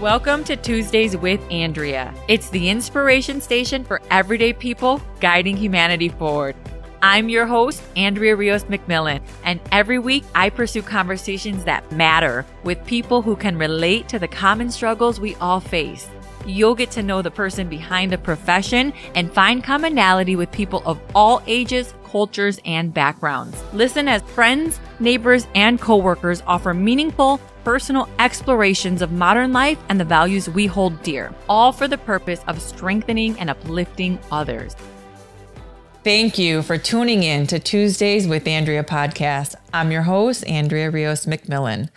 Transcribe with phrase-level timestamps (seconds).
[0.00, 2.14] Welcome to Tuesdays with Andrea.
[2.26, 6.56] It's the inspiration station for everyday people guiding humanity forward.
[7.02, 12.82] I'm your host, Andrea Rios McMillan, and every week I pursue conversations that matter with
[12.86, 16.08] people who can relate to the common struggles we all face.
[16.46, 20.98] You'll get to know the person behind the profession and find commonality with people of
[21.14, 23.62] all ages, cultures, and backgrounds.
[23.74, 30.04] Listen as friends, neighbors, and coworkers offer meaningful, personal explorations of modern life and the
[30.04, 34.74] values we hold dear, all for the purpose of strengthening and uplifting others.
[36.02, 39.54] Thank you for tuning in to Tuesdays with Andrea podcast.
[39.74, 41.90] I'm your host, Andrea Rios McMillan,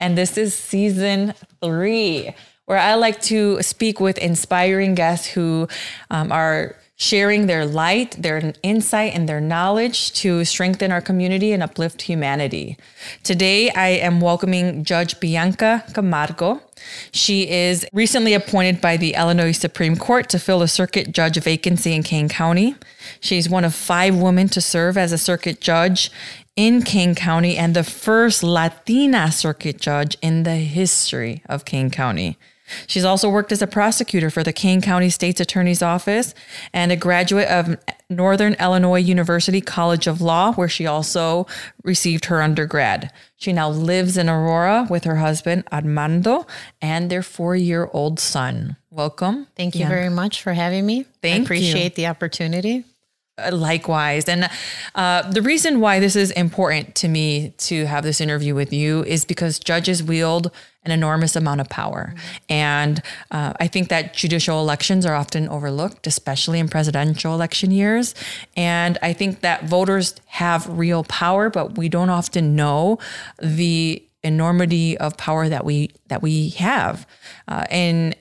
[0.00, 2.34] and this is season three,
[2.64, 5.68] where I like to speak with inspiring guests who
[6.10, 11.62] um, are sharing their light, their insight, and their knowledge to strengthen our community and
[11.62, 12.76] uplift humanity.
[13.22, 16.60] Today, I am welcoming Judge Bianca Camargo.
[17.10, 21.94] She is recently appointed by the Illinois Supreme Court to fill a circuit judge vacancy
[21.94, 22.76] in Kane County.
[23.20, 26.12] She's one of five women to serve as a circuit judge
[26.54, 32.36] in Kane County and the first Latina circuit judge in the history of Kane County.
[32.86, 36.34] She's also worked as a prosecutor for the Kane County State's Attorney's Office
[36.72, 37.76] and a graduate of
[38.08, 41.46] Northern Illinois University College of Law, where she also
[41.84, 43.12] received her undergrad.
[43.36, 46.46] She now lives in Aurora with her husband, Armando,
[46.82, 48.76] and their four year old son.
[48.90, 49.46] Welcome.
[49.56, 51.06] Thank you very much for having me.
[51.22, 52.02] Thank I appreciate you.
[52.02, 52.84] the opportunity.
[53.52, 54.28] Likewise.
[54.28, 54.48] And
[54.94, 59.04] uh, the reason why this is important to me to have this interview with you
[59.04, 60.50] is because judges wield
[60.84, 62.14] an enormous amount of power.
[62.48, 68.14] And uh, I think that judicial elections are often overlooked, especially in presidential election years.
[68.56, 72.98] And I think that voters have real power, but we don't often know
[73.38, 77.06] the enormity of power that we that we have.
[77.48, 78.14] Uh, and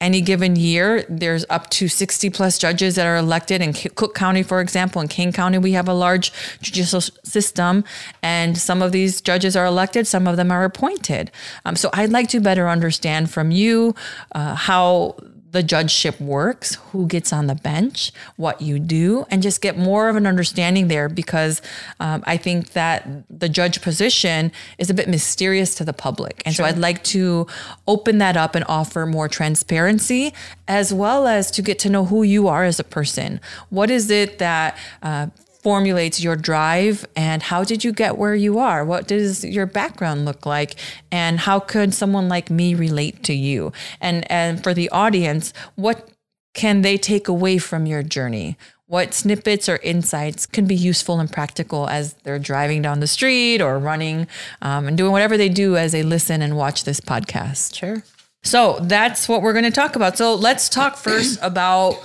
[0.00, 4.44] any given year, there's up to 60 plus judges that are elected in Cook County,
[4.44, 5.02] for example.
[5.02, 7.84] In Kane County, we have a large judicial system,
[8.22, 11.32] and some of these judges are elected, some of them are appointed.
[11.64, 13.94] Um, so I'd like to better understand from you
[14.32, 15.16] uh, how
[15.50, 20.08] the judgeship works, who gets on the bench, what you do, and just get more
[20.08, 21.62] of an understanding there because
[22.00, 26.42] um, I think that the judge position is a bit mysterious to the public.
[26.44, 26.66] And sure.
[26.66, 27.46] so I'd like to
[27.86, 30.34] open that up and offer more transparency
[30.66, 33.40] as well as to get to know who you are as a person.
[33.70, 35.28] What is it that uh,
[35.68, 38.86] formulates your drive and how did you get where you are?
[38.86, 40.76] What does your background look like?
[41.12, 43.74] And how could someone like me relate to you?
[44.00, 46.08] And and for the audience, what
[46.54, 48.56] can they take away from your journey?
[48.86, 53.60] What snippets or insights can be useful and practical as they're driving down the street
[53.60, 54.26] or running
[54.62, 57.74] um, and doing whatever they do as they listen and watch this podcast?
[57.74, 58.02] Sure.
[58.42, 60.16] So that's what we're going to talk about.
[60.16, 62.02] So let's talk first about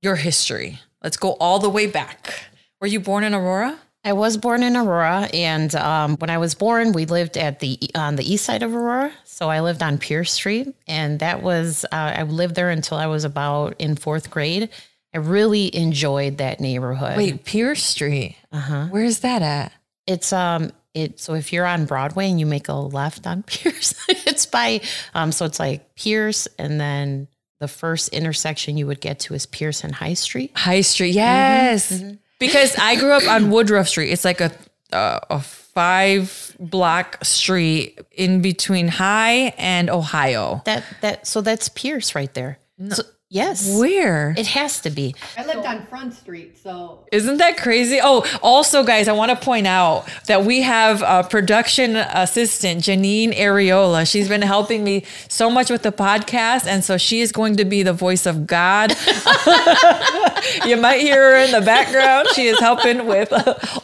[0.00, 0.78] your history.
[1.02, 2.47] Let's go all the way back.
[2.80, 3.78] Were you born in Aurora?
[4.04, 7.78] I was born in Aurora, and um, when I was born, we lived at the
[7.94, 9.12] on the east side of Aurora.
[9.24, 13.06] So I lived on Pierce Street, and that was uh, I lived there until I
[13.06, 14.70] was about in fourth grade.
[15.12, 17.16] I really enjoyed that neighborhood.
[17.16, 18.36] Wait, Pierce Street.
[18.52, 18.86] Uh huh.
[18.86, 19.72] Where is that at?
[20.06, 23.94] It's um it so if you're on Broadway and you make a left on Pierce,
[24.08, 24.80] it's by
[25.14, 27.26] um so it's like Pierce and then
[27.58, 30.52] the first intersection you would get to is Pierce and High Street.
[30.56, 31.92] High Street, yes.
[31.92, 34.10] Mm-hmm, mm-hmm because I grew up on Woodruff Street.
[34.10, 34.52] It's like a
[34.92, 40.62] uh, a five block street in between High and Ohio.
[40.64, 42.58] That that so that's Pierce right there.
[42.78, 42.94] No.
[42.94, 43.78] So, Yes.
[43.78, 44.34] Where?
[44.38, 45.14] It has to be.
[45.36, 47.04] I lived on Front Street, so.
[47.12, 48.00] Isn't that crazy?
[48.02, 53.36] Oh, also, guys, I want to point out that we have a production assistant, Janine
[53.36, 54.10] Areola.
[54.10, 56.66] She's been helping me so much with the podcast.
[56.66, 58.92] And so she is going to be the voice of God.
[60.64, 62.28] you might hear her in the background.
[62.34, 63.30] She is helping with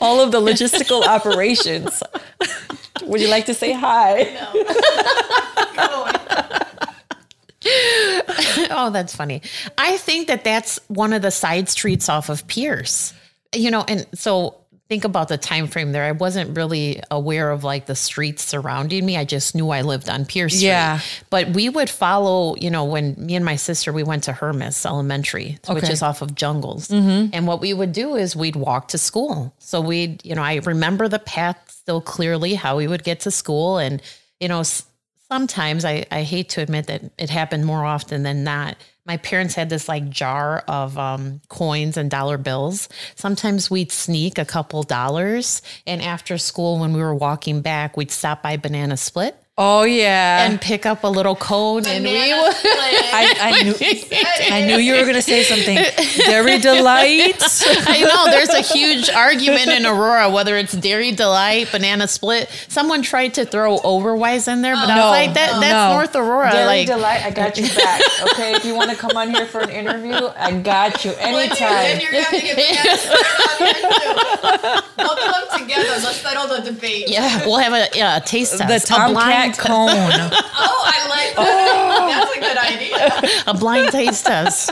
[0.01, 2.03] all of the logistical operations.
[3.03, 4.41] Would you like to say hi?
[5.77, 6.24] No.
[8.71, 9.43] oh, that's funny.
[9.79, 13.15] I think that that's one of the side streets off of Pierce.
[13.55, 16.05] You know, and so think about the time frame there.
[16.05, 19.17] I wasn't really aware of like the streets surrounding me.
[19.17, 20.69] I just knew I lived on Pierce Street.
[20.69, 21.01] Yeah.
[21.31, 24.85] But we would follow, you know, when me and my sister we went to Hermes
[24.85, 25.75] Elementary, okay.
[25.75, 26.89] which is off of Jungles.
[26.89, 27.31] Mm-hmm.
[27.33, 29.55] And what we would do is we'd walk to school.
[29.59, 33.31] So we'd, you know, I remember the path still clearly how we would get to
[33.31, 34.01] school and
[34.41, 34.63] you know
[35.35, 38.77] sometimes I, I hate to admit that it happened more often than not.
[39.05, 42.89] My parents had this like jar of um, coins and dollar bills.
[43.17, 45.61] Sometimes we'd sneak a couple dollars.
[45.89, 50.47] And after school, when we were walking back, we'd stop by Banana Split Oh yeah.
[50.47, 52.53] and pick up a little cone and we would.
[52.55, 52.73] split.
[52.75, 53.75] I, I knew
[54.51, 55.77] I knew you were gonna say something.
[56.27, 57.41] Dairy delight.
[57.87, 62.49] I know there's a huge argument in Aurora whether it's Dairy Delight, Banana Split.
[62.67, 65.93] Someone tried to throw Oberweis in there, but I No, was like, that, that's no.
[65.95, 66.51] North Aurora.
[66.51, 67.23] Dairy like, delight.
[67.25, 68.01] I got you back.
[68.33, 71.33] Okay, if you want to come on here for an interview, I got you When
[71.33, 71.69] you- anytime.
[71.69, 73.75] Then you're gonna have to get banana split on here
[74.81, 74.89] too.
[74.99, 75.89] We'll come together.
[75.91, 77.09] Let's settle the debate.
[77.09, 78.91] yeah, we'll have a, yeah, a taste The test.
[78.91, 80.41] a blind, Tomcat cone.
[80.57, 81.85] Oh, I like that.
[81.93, 82.09] Oh.
[82.09, 83.43] That's a good idea.
[83.47, 84.71] a blind taste test.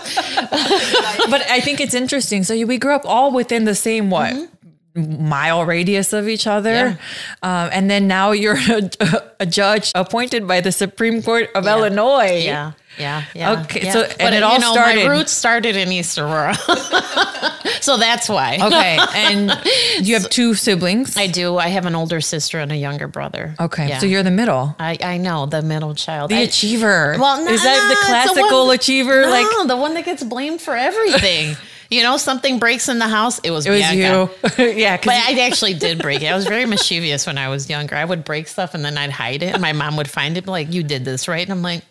[1.31, 2.45] but I think it's interesting.
[2.45, 4.62] So we grew up all within the same what mm-hmm.
[4.95, 6.99] Mile radius of each other,
[7.43, 12.43] um, and then now you're a, a judge appointed by the Supreme Court of Illinois.
[12.45, 12.73] Yeah.
[12.99, 13.63] Yeah, yeah.
[13.63, 13.93] Okay, yeah.
[13.93, 16.55] so- and but it you all know, started- My roots started in East Aurora,
[17.81, 18.59] so that's why.
[18.63, 21.17] Okay, and you have two siblings.
[21.17, 21.57] I do.
[21.57, 23.55] I have an older sister and a younger brother.
[23.59, 23.99] okay, Yeah.
[23.99, 26.31] so you're the middle, I, I know the middle child.
[26.33, 27.17] the I- achiever.
[27.19, 29.23] Well, is that the classical one- achiever?
[29.23, 31.57] No, Like the one that gets blamed for everything.
[31.93, 33.39] You know, something breaks in the house.
[33.41, 34.31] It was it was Bianca.
[34.59, 34.65] you.
[34.73, 36.27] yeah, But I actually did break it.
[36.27, 37.95] I was very mischievous when I was younger.
[37.97, 40.47] I would break stuff and then I'd hide it, and my mom would find it,
[40.47, 41.83] like, "You did this, right?" And I'm like,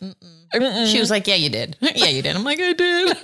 [0.54, 0.92] Mm-mm.
[0.92, 1.78] She was like, "Yeah, you did.
[1.82, 3.18] yeah, you did." I'm like, "I did."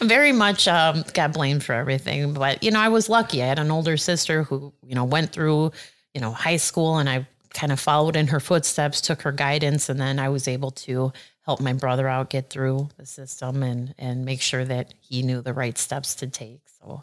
[0.06, 3.42] very much um, got blamed for everything, but you know, I was lucky.
[3.42, 5.72] I had an older sister who you know went through
[6.14, 9.88] you know high school, and I kind of followed in her footsteps, took her guidance,
[9.88, 11.12] and then I was able to
[11.44, 15.40] help my brother out get through the system and and make sure that he knew
[15.40, 16.60] the right steps to take.
[16.80, 17.02] So.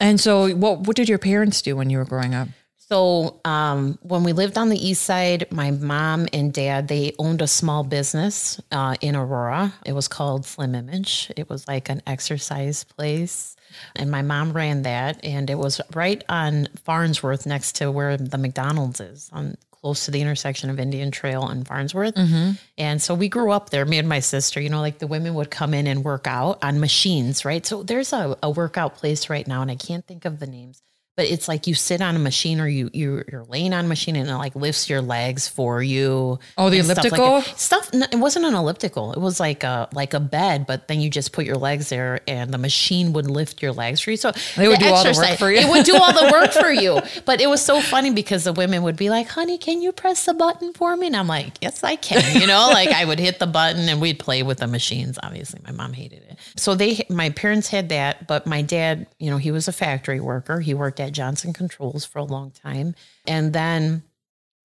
[0.00, 0.80] and so what?
[0.80, 2.48] What did your parents do when you were growing up?
[2.88, 7.42] So um, when we lived on the east side, my mom and dad they owned
[7.42, 9.74] a small business uh, in Aurora.
[9.84, 11.32] It was called Slim Image.
[11.36, 13.56] It was like an exercise place,
[13.96, 15.24] and my mom ran that.
[15.24, 19.56] And it was right on Farnsworth, next to where the McDonald's is, on
[19.86, 22.16] close to the intersection of Indian Trail and Farnsworth.
[22.16, 22.54] Mm-hmm.
[22.76, 23.84] And so we grew up there.
[23.84, 24.60] Me and my sister.
[24.60, 27.64] You know, like the women would come in and work out on machines, right?
[27.64, 30.82] So there's a, a workout place right now, and I can't think of the names
[31.16, 33.88] but it's like you sit on a machine or you you you're laying on a
[33.88, 36.38] machine and it like lifts your legs for you.
[36.58, 37.56] Oh, the and stuff like elliptical?
[37.56, 37.92] Stuff.
[37.94, 39.12] no, it wasn't an elliptical.
[39.12, 42.20] It was like a like a bed, but then you just put your legs there
[42.28, 44.18] and the machine would lift your legs for you.
[44.18, 45.58] So They would the do all the work for you.
[45.58, 47.00] It would do all the work for you.
[47.24, 50.26] But it was so funny because the women would be like, "Honey, can you press
[50.26, 53.18] the button for me?" And I'm like, "Yes, I can." You know, like I would
[53.18, 55.18] hit the button and we'd play with the machines.
[55.22, 56.38] Obviously, my mom hated it.
[56.56, 60.20] So they, my parents had that, but my dad, you know, he was a factory
[60.20, 60.60] worker.
[60.60, 62.94] He worked at Johnson Controls for a long time,
[63.26, 64.02] and then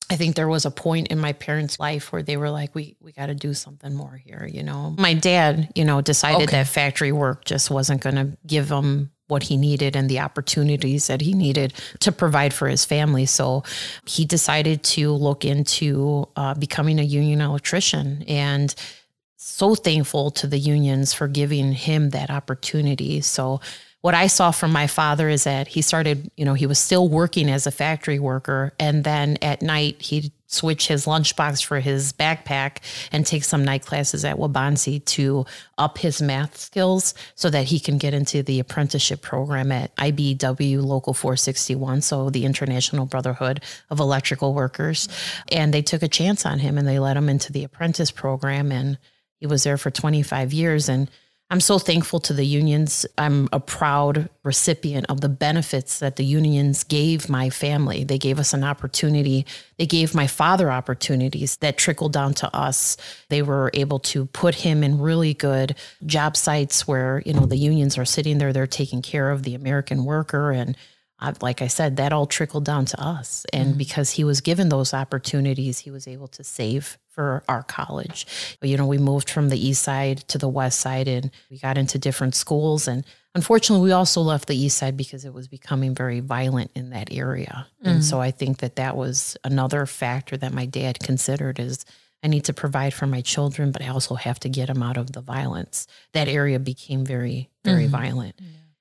[0.09, 2.97] I think there was a point in my parents' life where they were like, we
[2.99, 4.93] we got to do something more here, you know.
[4.97, 6.57] My dad, you know, decided Okay.
[6.57, 11.07] that factory work just wasn't going to give him what he needed and the opportunities
[11.07, 13.25] that he needed to provide for his family.
[13.25, 13.63] So
[14.05, 18.75] he decided to look into uh, becoming a union electrician and
[19.37, 23.21] so thankful to the unions for giving him that opportunity.
[23.21, 23.61] So
[24.01, 27.07] what I saw from my father is that he started, you know, he was still
[27.07, 28.73] working as a factory worker.
[28.79, 32.79] And then at night, he'd switch his lunchbox for his backpack
[33.11, 35.45] and take some night classes at Waubonsee to
[35.77, 40.83] up his math skills so that he can get into the apprenticeship program at IBEW
[40.83, 45.07] Local 461, so the International Brotherhood of Electrical Workers.
[45.51, 48.71] And they took a chance on him and they let him into the apprentice program.
[48.71, 48.97] And
[49.37, 50.89] he was there for 25 years.
[50.89, 51.09] And
[51.51, 53.05] I'm so thankful to the unions.
[53.17, 58.05] I'm a proud recipient of the benefits that the unions gave my family.
[58.05, 59.45] They gave us an opportunity.
[59.77, 62.95] They gave my father opportunities that trickled down to us.
[63.27, 67.57] They were able to put him in really good job sites where, you know, the
[67.57, 70.51] unions are sitting there, they're taking care of the American worker.
[70.51, 70.77] And
[71.21, 73.45] I, like I said, that all trickled down to us.
[73.53, 73.77] And mm-hmm.
[73.77, 78.25] because he was given those opportunities, he was able to save for our college.
[78.61, 81.77] You know, we moved from the east side to the west side and we got
[81.77, 82.87] into different schools.
[82.87, 86.89] And unfortunately, we also left the east side because it was becoming very violent in
[86.91, 87.67] that area.
[87.83, 88.03] And mm.
[88.03, 91.85] so I think that that was another factor that my dad considered is
[92.23, 94.97] I need to provide for my children, but I also have to get them out
[94.97, 95.87] of the violence.
[96.13, 97.91] That area became very, very mm-hmm.
[97.91, 98.39] violent.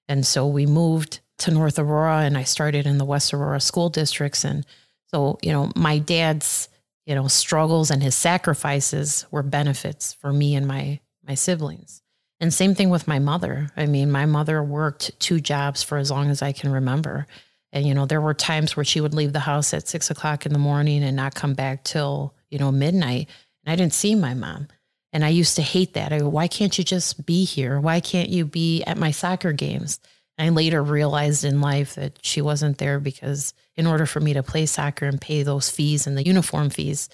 [0.08, 3.88] And so we moved to North Aurora and I started in the West Aurora school
[3.88, 4.44] districts.
[4.44, 4.64] And
[5.06, 6.68] so, you know, my dad's,
[7.06, 12.02] you know, struggles and his sacrifices were benefits for me and my my siblings.
[12.40, 13.70] And same thing with my mother.
[13.76, 17.26] I mean, my mother worked two jobs for as long as I can remember.
[17.72, 20.46] And, you know, there were times where she would leave the house at six o'clock
[20.46, 23.28] in the morning and not come back till, you know, midnight.
[23.64, 24.68] And I didn't see my mom.
[25.12, 26.12] And I used to hate that.
[26.12, 27.78] I go, why can't you just be here?
[27.78, 30.00] Why can't you be at my soccer games?
[30.40, 34.42] I later realized in life that she wasn't there because in order for me to
[34.42, 37.08] play soccer and pay those fees and the uniform fees,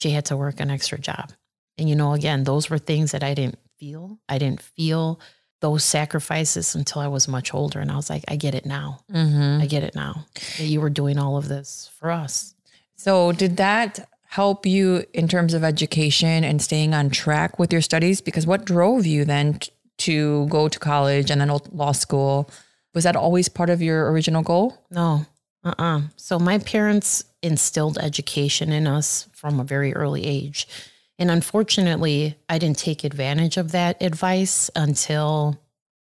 [0.00, 1.32] she had to work an extra job.
[1.78, 4.18] And you know, again, those were things that I didn't feel.
[4.28, 5.20] I didn't feel
[5.60, 7.80] those sacrifices until I was much older.
[7.80, 9.00] And I was like, I get it now.
[9.10, 9.62] Mm-hmm.
[9.62, 10.26] I get it now
[10.58, 12.54] that you were doing all of this for us.
[12.96, 17.82] So, did that help you in terms of education and staying on track with your
[17.82, 18.20] studies?
[18.20, 19.60] Because what drove you then
[19.98, 22.50] to go to college and then law school?
[22.94, 24.78] Was that always part of your original goal?
[24.90, 25.26] No,
[25.64, 30.66] uh uh So, my parents instilled education in us from a very early age.
[31.18, 35.60] And unfortunately, I didn't take advantage of that advice until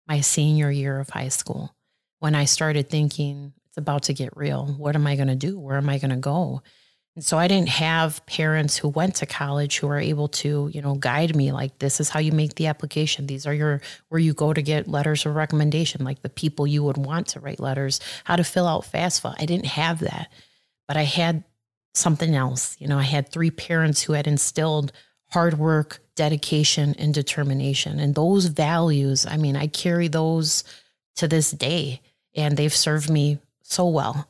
[0.07, 1.73] my senior year of high school
[2.19, 4.65] when I started thinking it's about to get real.
[4.77, 5.57] What am I going to do?
[5.57, 6.61] Where am I going to go?
[7.15, 10.81] And so I didn't have parents who went to college who were able to, you
[10.81, 13.27] know, guide me like this is how you make the application.
[13.27, 16.83] These are your where you go to get letters of recommendation, like the people you
[16.83, 19.35] would want to write letters, how to fill out FAFSA.
[19.37, 20.31] I didn't have that.
[20.87, 21.43] But I had
[21.93, 22.77] something else.
[22.79, 24.93] You know, I had three parents who had instilled
[25.31, 27.99] hard work, dedication, and determination.
[27.99, 30.63] And those values, I mean, I carry those
[31.15, 32.01] to this day,
[32.35, 34.27] and they've served me so well.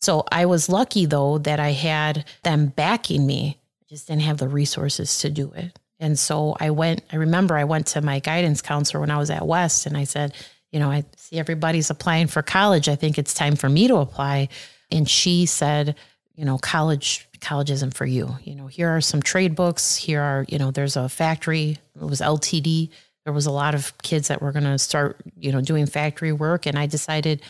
[0.00, 3.58] So I was lucky though that I had them backing me.
[3.82, 5.78] I just didn't have the resources to do it.
[5.98, 9.30] And so I went, I remember I went to my guidance counselor when I was
[9.30, 10.34] at West and I said,
[10.72, 12.88] you know, I see everybody's applying for college.
[12.88, 14.48] I think it's time for me to apply.
[14.90, 15.96] And she said,
[16.34, 18.36] you know, college college isn't for you.
[18.44, 19.96] You know, here are some trade books.
[19.96, 21.78] Here are, you know, there's a factory.
[21.96, 22.90] It was LTD.
[23.24, 26.32] There was a lot of kids that were going to start, you know, doing factory
[26.32, 27.42] work, and I decided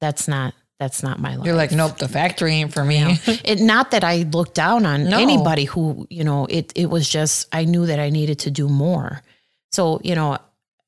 [0.00, 1.46] that's not that's not my life.
[1.46, 3.18] You're like, nope, the factory ain't for me.
[3.44, 5.18] it not that I looked down on No.
[5.18, 8.68] anybody who, you know, it it was just I knew that I needed to do
[8.68, 9.22] more.
[9.72, 10.38] So, you know,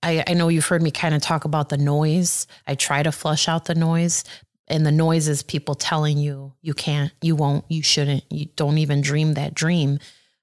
[0.02, 2.46] I, I know you've heard me kind of talk about the noise.
[2.66, 4.24] I try to flush out the noise.
[4.70, 8.76] And the noise is people telling you you can't, you won't, you shouldn't, you don't
[8.78, 9.98] even dream that dream.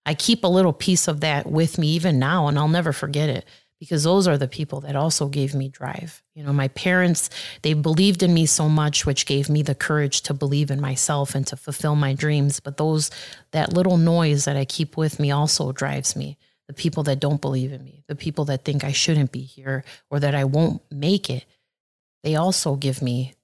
[0.08, 3.30] I keep a little piece of that with me even now, and I'll never forget
[3.30, 3.46] it
[3.80, 6.24] because those are the people that also gave me drive.
[6.34, 7.30] You know, my parents,
[7.62, 11.36] they believed in me so much, which gave me the courage to believe in myself
[11.36, 12.60] and to fulfill my dreams.
[12.60, 13.12] But those,
[13.52, 16.38] that little noise that I keep with me also drives me.
[16.68, 19.84] The people that don't believe in me, the people that think I shouldn't be here
[20.10, 21.46] or that I won't make it,
[22.24, 23.36] they also give me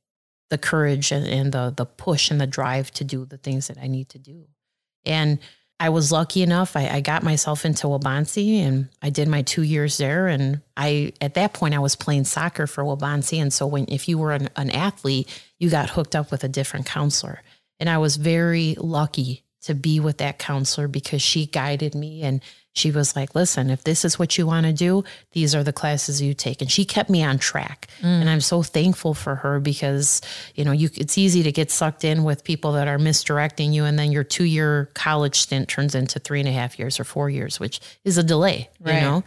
[0.49, 3.87] the courage and, the the push and the drive to do the things that I
[3.87, 4.47] need to do.
[5.05, 5.39] And
[5.81, 6.75] I was lucky enough.
[6.75, 10.27] I, I got myself into Waubonsee and I did my two years there.
[10.27, 13.41] And I at that point I was playing soccer for Waubonsee.
[13.41, 16.47] And so when if you were an, an athlete, you got hooked up with a
[16.47, 17.41] different counselor.
[17.79, 22.43] And I was very lucky to be with that counselor because she guided me and
[22.73, 25.73] she was like, listen, if this is what you want to do, these are the
[25.73, 26.61] classes you take.
[26.61, 27.87] And she kept me on track.
[28.21, 30.21] And I'm so thankful for her because,
[30.55, 33.83] you know, you it's easy to get sucked in with people that are misdirecting you.
[33.83, 37.03] And then your two year college stint turns into three and a half years or
[37.03, 39.23] four years, which is a delay, you know?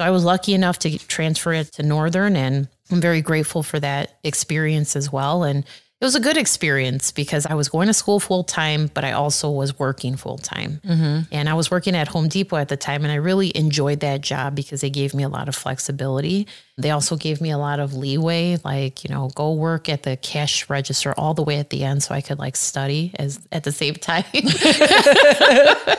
[0.00, 3.78] So I was lucky enough to transfer it to Northern and I'm very grateful for
[3.80, 5.42] that experience as well.
[5.42, 5.64] And
[6.00, 9.12] it was a good experience because I was going to school full time, but I
[9.12, 10.80] also was working full time.
[10.84, 11.22] Mm-hmm.
[11.32, 14.20] And I was working at Home Depot at the time, and I really enjoyed that
[14.20, 16.46] job because they gave me a lot of flexibility.
[16.76, 20.16] They also gave me a lot of leeway, like, you know, go work at the
[20.16, 23.64] cash register all the way at the end so I could like study as at
[23.64, 24.22] the same time.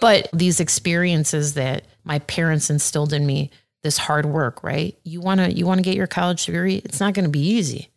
[0.00, 3.50] but these experiences that my parents instilled in me,
[3.82, 4.96] this hard work, right?
[5.04, 7.40] You want to you want to get your college degree, it's not going to be
[7.40, 7.90] easy.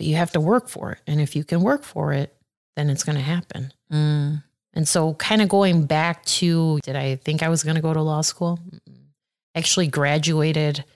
[0.00, 0.98] But you have to work for it.
[1.06, 2.34] And if you can work for it,
[2.74, 3.70] then it's going to happen.
[3.92, 4.42] Mm.
[4.72, 7.92] And so, kind of going back to did I think I was going to go
[7.92, 8.58] to law school?
[9.54, 10.86] Actually, graduated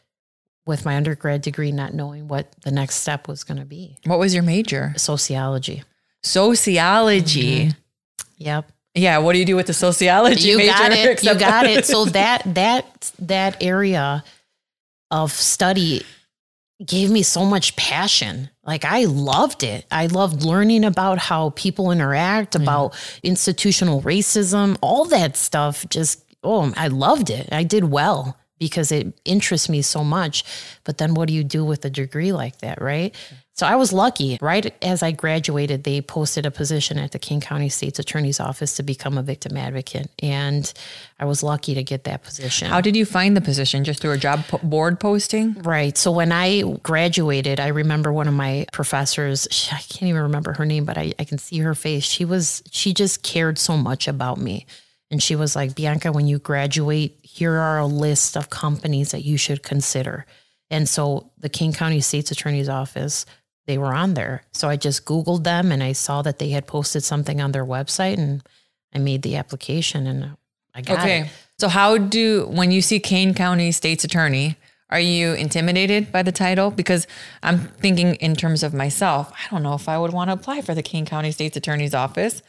[0.64, 4.18] with my undergrad degree, not knowing what the next step was going to be What
[4.18, 4.94] was your major?
[4.96, 5.82] sociology.
[6.22, 7.72] Sociology.
[8.38, 8.72] Yep.
[8.94, 9.18] Yeah.
[9.18, 10.72] What do you do with the sociology you major?
[10.72, 11.22] got it.
[11.22, 11.84] You got it.
[11.84, 14.24] So that that that area
[15.10, 16.04] of study
[16.84, 18.50] gave me so much passion.
[18.64, 19.86] Like I loved it.
[19.90, 25.86] I loved learning about how people interact, about institutional racism, all that stuff.
[25.88, 27.48] Just oh, I loved it.
[27.52, 30.44] I did well because it interests me so much.
[30.84, 33.14] But then what do you do with a degree like that, right?
[33.56, 34.36] So I was lucky.
[34.40, 38.74] Right as I graduated, they posted a position at the Kane County State's Attorney's Office
[38.76, 40.10] to become a victim advocate.
[40.18, 40.70] And
[41.20, 42.68] I was lucky to get that position.
[42.68, 43.84] How did you find the position?
[43.84, 45.54] Just through a job po- board posting?
[45.62, 45.96] Right.
[45.96, 50.54] So when I graduated, I remember one of my professors, she- I can't even remember
[50.54, 52.02] her name, but I, I can see her face.
[52.02, 54.66] She was, she just cared so much about me.
[55.12, 59.22] And she was like, Bianca, when you graduate, here are a list of companies that
[59.22, 60.26] you should consider.
[60.70, 63.26] And so the Kane County State's Attorney's Office,
[63.66, 64.42] they were on there.
[64.52, 67.64] So I just Googled them and I saw that they had posted something on their
[67.64, 68.42] website and
[68.94, 70.36] I made the application and
[70.74, 71.20] I got Okay.
[71.22, 71.28] it.
[71.58, 74.56] So how do when you see Kane County State's Attorney,
[74.90, 76.70] are you intimidated by the title?
[76.70, 77.06] Because
[77.42, 80.60] I'm thinking in terms of myself, I don't know if I would want to apply
[80.62, 82.42] for the Kane County State's Attorney's office.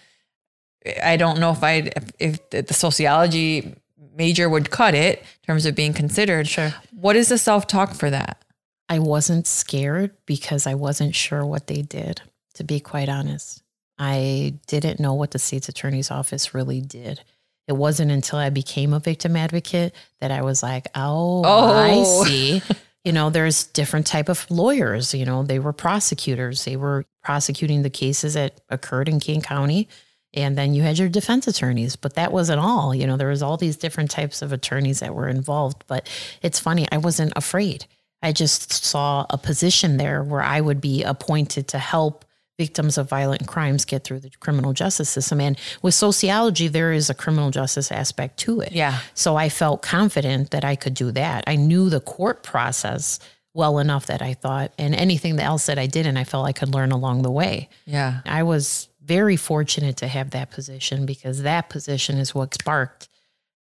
[1.03, 3.75] I don't know if I if, if the sociology
[4.15, 6.47] major would cut it in terms of being considered.
[6.47, 6.73] Sure.
[6.91, 8.43] What is the self talk for that?
[8.89, 12.21] I wasn't scared because I wasn't sure what they did,
[12.55, 13.63] to be quite honest.
[13.97, 17.21] I didn't know what the state's attorney's office really did.
[17.67, 21.73] It wasn't until I became a victim advocate that I was like, oh, Oh.
[21.73, 22.61] I see.
[23.03, 25.15] you know, there's different type of lawyers.
[25.15, 26.65] You know, they were prosecutors.
[26.65, 29.87] They were prosecuting the cases that occurred in Kane County.
[30.33, 32.93] And then you had your defense attorneys, but that wasn't all.
[32.93, 35.85] You know, there was all these different types of attorneys that were involved.
[35.87, 36.07] But
[36.43, 37.85] it's funny, I wasn't afraid.
[38.25, 42.25] I just saw a position there where I would be appointed to help
[42.57, 45.39] victims of violent crimes get through the criminal justice system.
[45.41, 48.71] And with sociology, there is a criminal justice aspect to it.
[48.71, 48.99] Yeah.
[49.13, 51.43] So I felt confident that I could do that.
[51.47, 53.19] I knew the court process
[53.53, 56.73] well enough that I thought, and anything else that I didn't, I felt I could
[56.73, 57.69] learn along the way.
[57.85, 58.21] Yeah.
[58.25, 63.07] I was very fortunate to have that position because that position is what sparked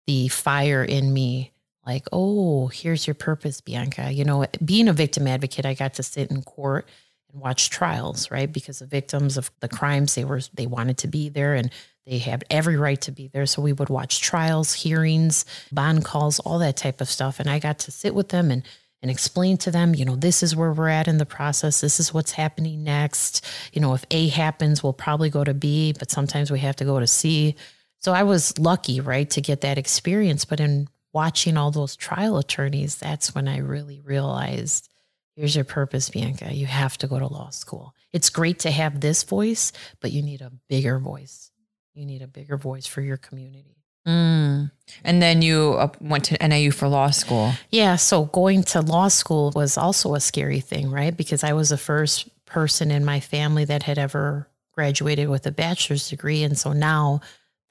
[0.05, 1.51] the fire in me.
[1.85, 4.11] Like, oh, here's your purpose, Bianca.
[4.11, 6.87] You know, being a victim advocate, I got to sit in court
[7.31, 8.51] and watch trials, right?
[8.51, 11.71] Because the victims of the crimes, they were they wanted to be there and
[12.05, 13.45] they had every right to be there.
[13.45, 17.39] So we would watch trials, hearings, bond calls, all that type of stuff.
[17.39, 18.63] And I got to sit with them and
[19.01, 21.81] and explain to them, you know, this is where we're at in the process.
[21.81, 23.43] This is what's happening next.
[23.73, 26.85] You know, if A happens, we'll probably go to B, but sometimes we have to
[26.85, 27.55] go to C.
[27.97, 30.45] So I was lucky, right, to get that experience.
[30.45, 34.89] But in watching all those trial attorneys, that's when I really realized
[35.35, 36.53] here's your purpose, Bianca.
[36.53, 37.95] You have to go to law school.
[38.13, 41.51] It's great to have this voice, but you need a bigger voice.
[41.93, 43.81] You need a bigger voice for your community.
[44.07, 44.71] Mm.
[45.03, 47.53] And then you went to NIU for law school.
[47.69, 47.97] Yeah.
[47.97, 51.15] So going to law school was also a scary thing, right?
[51.15, 55.51] Because I was the first person in my family that had ever graduated with a
[55.51, 56.43] bachelor's degree.
[56.43, 57.21] And so now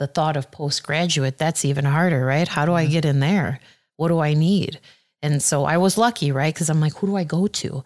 [0.00, 2.48] the thought of postgraduate, that's even harder, right?
[2.48, 3.60] How do I get in there?
[3.96, 4.80] What do I need?
[5.22, 6.52] And so I was lucky, right?
[6.52, 7.84] Because I'm like, who do I go to?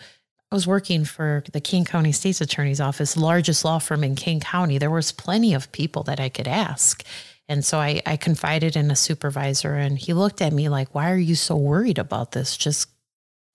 [0.50, 4.38] I was working for the Kane County State's Attorney's Office, largest law firm in Kane
[4.38, 4.78] County.
[4.78, 7.04] There was plenty of people that I could ask.
[7.48, 11.10] And so I, I confided in a supervisor and he looked at me like, why
[11.10, 12.56] are you so worried about this?
[12.56, 12.88] Just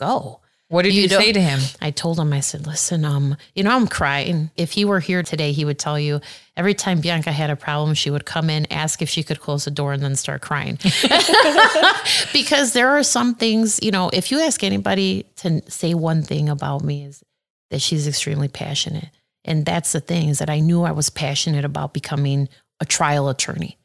[0.02, 0.41] go.
[0.69, 1.60] What did you, You say to him?
[1.82, 4.51] I told him, I said, listen, um, you know, I'm crying.
[4.55, 6.21] If he were here today, he would tell you
[6.55, 9.65] every time Bianca had a problem, she would come in, ask if she could close
[9.65, 10.77] the door, and then start crying.
[12.34, 16.49] because there are some things, you know, if you ask anybody to say one thing
[16.49, 17.23] about me is
[17.71, 19.10] that she's extremely passionate.
[19.45, 22.47] And that's the thing is that I knew I was passionate about becoming
[22.79, 23.77] a trial attorney.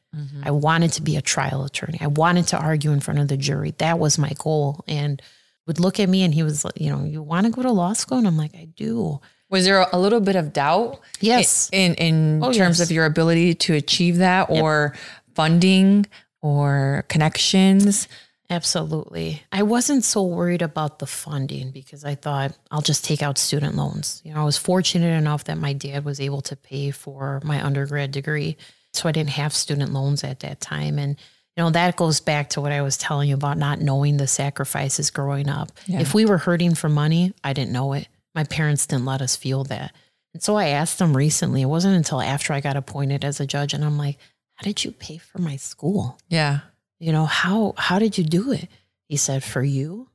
[0.44, 1.98] I wanted to be a trial attorney.
[2.00, 3.74] I wanted to argue in front of the jury.
[3.78, 4.84] That was my goal.
[4.86, 5.20] And
[5.66, 7.70] would look at me and he was like, you know, you want to go to
[7.72, 8.18] law school?
[8.18, 9.20] And I'm like, I do.
[9.50, 11.00] Was there a little bit of doubt?
[11.20, 11.68] Yes.
[11.72, 12.88] In in Oh, terms yes.
[12.88, 14.94] of your ability to achieve that, or
[15.34, 16.06] funding,
[16.42, 18.08] or connections?
[18.50, 19.42] Absolutely.
[19.52, 23.74] I wasn't so worried about the funding because I thought I'll just take out student
[23.74, 24.20] loans.
[24.24, 27.64] You know, I was fortunate enough that my dad was able to pay for my
[27.64, 28.56] undergrad degree.
[28.92, 30.98] So I didn't have student loans at that time.
[30.98, 31.16] And,
[31.56, 34.26] you know, that goes back to what I was telling you about not knowing the
[34.26, 35.70] sacrifices growing up.
[36.00, 38.08] If we were hurting for money, I didn't know it.
[38.34, 39.94] My parents didn't let us feel that.
[40.32, 43.46] And so I asked them recently, it wasn't until after I got appointed as a
[43.46, 44.18] judge, and I'm like,
[44.54, 46.18] how did you pay for my school?
[46.28, 46.60] Yeah.
[46.98, 48.68] you know how how did you do it
[49.08, 50.08] he said for you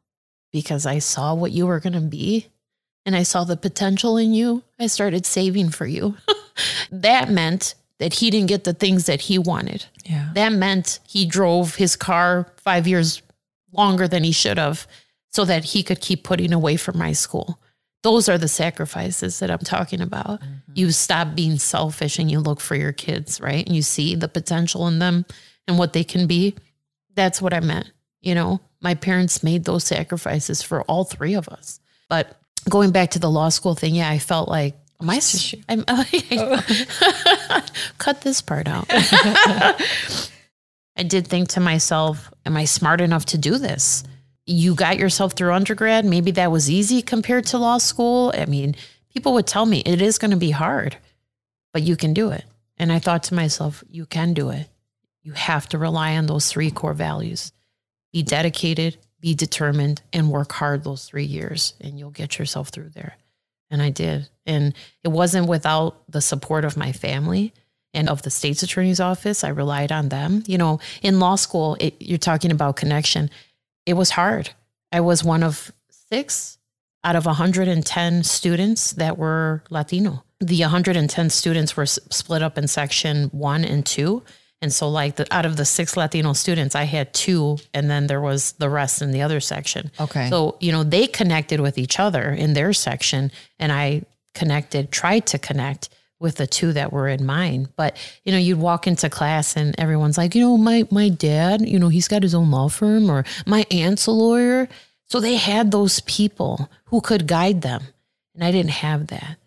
[0.51, 2.47] because i saw what you were going to be
[3.05, 6.15] and i saw the potential in you i started saving for you
[6.91, 10.29] that meant that he didn't get the things that he wanted Yeah.
[10.33, 13.21] that meant he drove his car 5 years
[13.71, 14.87] longer than he should have
[15.31, 17.59] so that he could keep putting away for my school
[18.03, 20.39] those are the sacrifices that I'm talking about.
[20.41, 20.71] Mm-hmm.
[20.75, 23.65] You stop being selfish and you look for your kids, right?
[23.65, 25.25] And you see the potential in them
[25.67, 26.55] and what they can be.
[27.15, 27.91] That's what I meant.
[28.21, 31.79] You know, my parents made those sacrifices for all three of us.
[32.07, 35.83] But going back to the law school thing, yeah, I felt like my s- I'm,
[35.87, 36.63] oh,
[37.97, 38.85] cut this part out.
[40.97, 44.03] I did think to myself, am I smart enough to do this?
[44.45, 46.03] You got yourself through undergrad.
[46.05, 48.33] Maybe that was easy compared to law school.
[48.35, 48.75] I mean,
[49.13, 50.97] people would tell me it is going to be hard,
[51.71, 52.43] but you can do it.
[52.77, 54.67] And I thought to myself, you can do it.
[55.21, 57.51] You have to rely on those three core values
[58.11, 62.89] be dedicated, be determined, and work hard those three years, and you'll get yourself through
[62.89, 63.18] there.
[63.71, 64.27] And I did.
[64.45, 67.53] And it wasn't without the support of my family
[67.93, 69.43] and of the state's attorney's office.
[69.43, 70.43] I relied on them.
[70.47, 73.29] You know, in law school, it, you're talking about connection.
[73.85, 74.51] It was hard.
[74.91, 76.57] I was one of six
[77.03, 80.23] out of 110 students that were Latino.
[80.39, 84.23] The 110 students were split up in section one and two.
[84.61, 88.07] And so, like, the, out of the six Latino students, I had two, and then
[88.07, 89.89] there was the rest in the other section.
[89.99, 90.29] Okay.
[90.29, 95.25] So, you know, they connected with each other in their section, and I connected, tried
[95.27, 97.69] to connect with the two that were in mine.
[97.75, 101.61] But, you know, you'd walk into class and everyone's like, you know, my my dad,
[101.61, 104.67] you know, he's got his own law firm or my aunt's a lawyer.
[105.05, 107.83] So they had those people who could guide them.
[108.35, 109.37] And I didn't have that.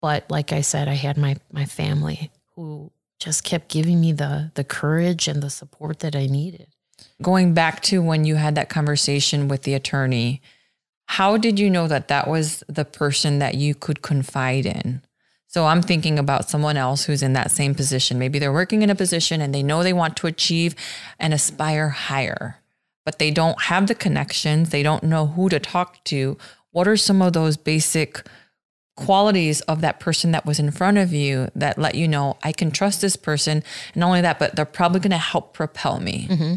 [0.00, 4.50] But like I said, I had my my family who just kept giving me the
[4.54, 6.66] the courage and the support that I needed.
[7.22, 10.42] Going back to when you had that conversation with the attorney,
[11.06, 15.02] how did you know that that was the person that you could confide in?
[15.46, 18.18] So I'm thinking about someone else who's in that same position.
[18.18, 20.76] Maybe they're working in a position and they know they want to achieve
[21.18, 22.58] and aspire higher,
[23.04, 24.70] but they don't have the connections.
[24.70, 26.38] They don't know who to talk to.
[26.70, 28.24] What are some of those basic
[28.96, 32.52] qualities of that person that was in front of you that let you know I
[32.52, 33.62] can trust this person?
[33.94, 36.26] And not only that, but they're probably going to help propel me.
[36.28, 36.54] Mm-hmm.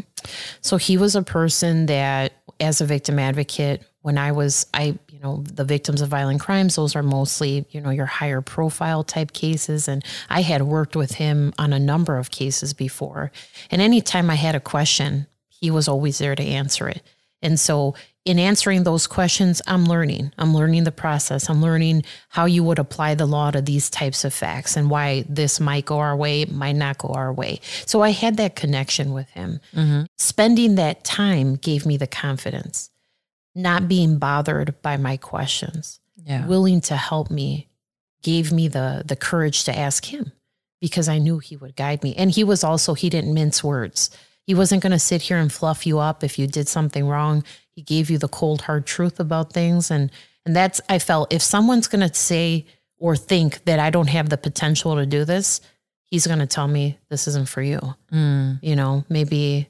[0.60, 5.18] So he was a person that, as a victim advocate, when I was, I, you
[5.22, 9.32] know, the victims of violent crimes, those are mostly, you know, your higher profile type
[9.32, 9.88] cases.
[9.88, 13.32] And I had worked with him on a number of cases before.
[13.70, 17.02] And anytime I had a question, he was always there to answer it.
[17.40, 17.94] And so
[18.24, 20.32] in answering those questions, I'm learning.
[20.38, 21.50] I'm learning the process.
[21.50, 25.24] I'm learning how you would apply the law to these types of facts and why
[25.28, 27.60] this might go our way, might not go our way.
[27.84, 29.60] So I had that connection with him.
[29.74, 30.04] Mm-hmm.
[30.16, 32.90] Spending that time gave me the confidence,
[33.54, 36.46] not being bothered by my questions, Yeah.
[36.46, 37.68] willing to help me,
[38.22, 40.32] gave me the the courage to ask him
[40.80, 42.14] because I knew he would guide me.
[42.16, 44.08] And he was also he didn't mince words.
[44.46, 47.44] He wasn't going to sit here and fluff you up if you did something wrong.
[47.74, 50.10] He gave you the cold hard truth about things and
[50.46, 52.66] and that's I felt if someone's going to say
[52.98, 55.60] or think that I don't have the potential to do this,
[56.04, 57.80] he's going to tell me this isn't for you.
[58.12, 58.58] Mm.
[58.62, 59.68] You know, maybe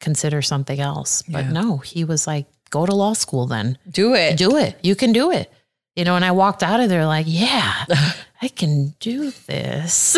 [0.00, 1.22] consider something else.
[1.22, 1.52] But Yeah.
[1.52, 3.78] no, he was like go to law school then.
[3.88, 4.36] Do it.
[4.36, 4.78] Do it.
[4.82, 5.50] You can do it.
[5.96, 7.84] You know, and I walked out of there like, yeah,
[8.42, 10.16] I can do this.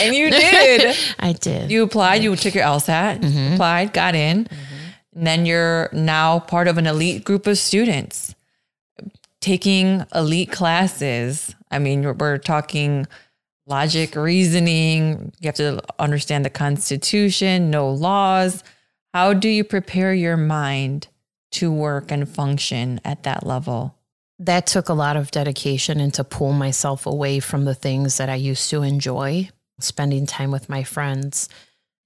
[0.00, 0.96] and you did.
[1.18, 1.70] I did.
[1.70, 4.46] You applied, you took your LSAT, applied, got in.
[5.16, 8.34] And then you're now part of an elite group of students
[9.40, 11.54] taking elite classes.
[11.70, 13.06] I mean, we're, talking
[13.66, 15.32] logic, reasoning.
[15.40, 18.62] You have to understand the Constitution, know laws.
[19.12, 21.08] How do you prepare your mind
[21.52, 23.96] to work and function at that level?
[24.38, 28.28] that took a lot of dedication and to pull myself away from the things that
[28.28, 29.48] I used to enjoy,
[29.80, 31.48] spending time with my friends,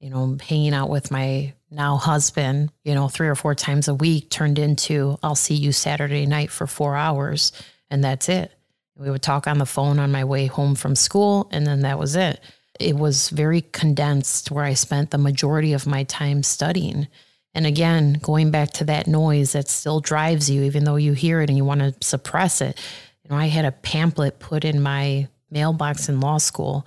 [0.01, 3.95] you know, hanging out with my now husband, you know, three or four times a
[3.95, 7.53] week turned into I'll see you Saturday night for 4 hours
[7.91, 8.53] and that's it.
[8.97, 11.99] We would talk on the phone on my way home from school and then that
[11.99, 12.41] was it.
[12.81, 17.07] It was very condensed where I spent the majority of my time studying.
[17.55, 21.41] And again, going back to that noise that still drives you, even though you hear
[21.43, 22.81] it and you want to suppress it.
[23.23, 26.87] You know, I had a pamphlet put in my mailbox in law school,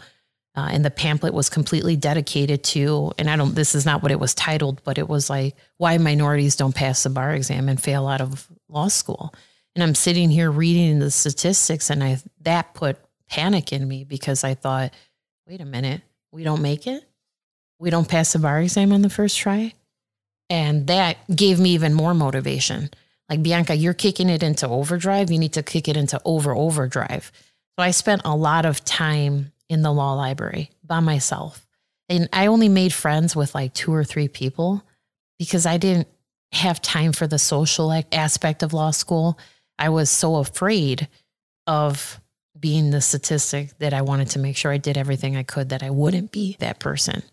[0.55, 4.11] uh, and the pamphlet was completely dedicated to, and I don't, this is not what
[4.11, 7.81] it was titled, but it was like, why minorities don't pass the bar exam and
[7.81, 9.33] fail out of law school.
[9.75, 14.43] And I'm sitting here reading the statistics, and I, that put panic in me because
[14.43, 14.93] I thought,
[15.47, 17.03] wait a minute, we don't make it?
[17.79, 19.73] We don't pass the bar exam on the first try?
[20.49, 22.91] And that gave me even more motivation.
[23.27, 25.31] Like, Bianca, you're kicking it into overdrive.
[25.31, 27.31] You need to kick it into over overdrive.
[27.77, 31.65] So I spent a lot of time in the law library by myself.
[32.07, 34.83] And I only made friends with like two or three people
[35.39, 36.07] because I didn't
[36.51, 39.39] have time for the social aspect of law school.
[39.79, 41.07] I was so afraid
[41.65, 42.21] of
[42.59, 45.81] being the statistic that I wanted to make sure I did everything I could that
[45.81, 47.23] I wouldn't be that person.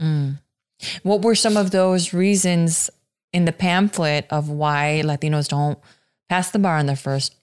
[1.03, 2.89] What were some of those reasons
[3.35, 5.79] in the pamphlet of why Latinos don't
[6.31, 7.37] pass the bar on their first,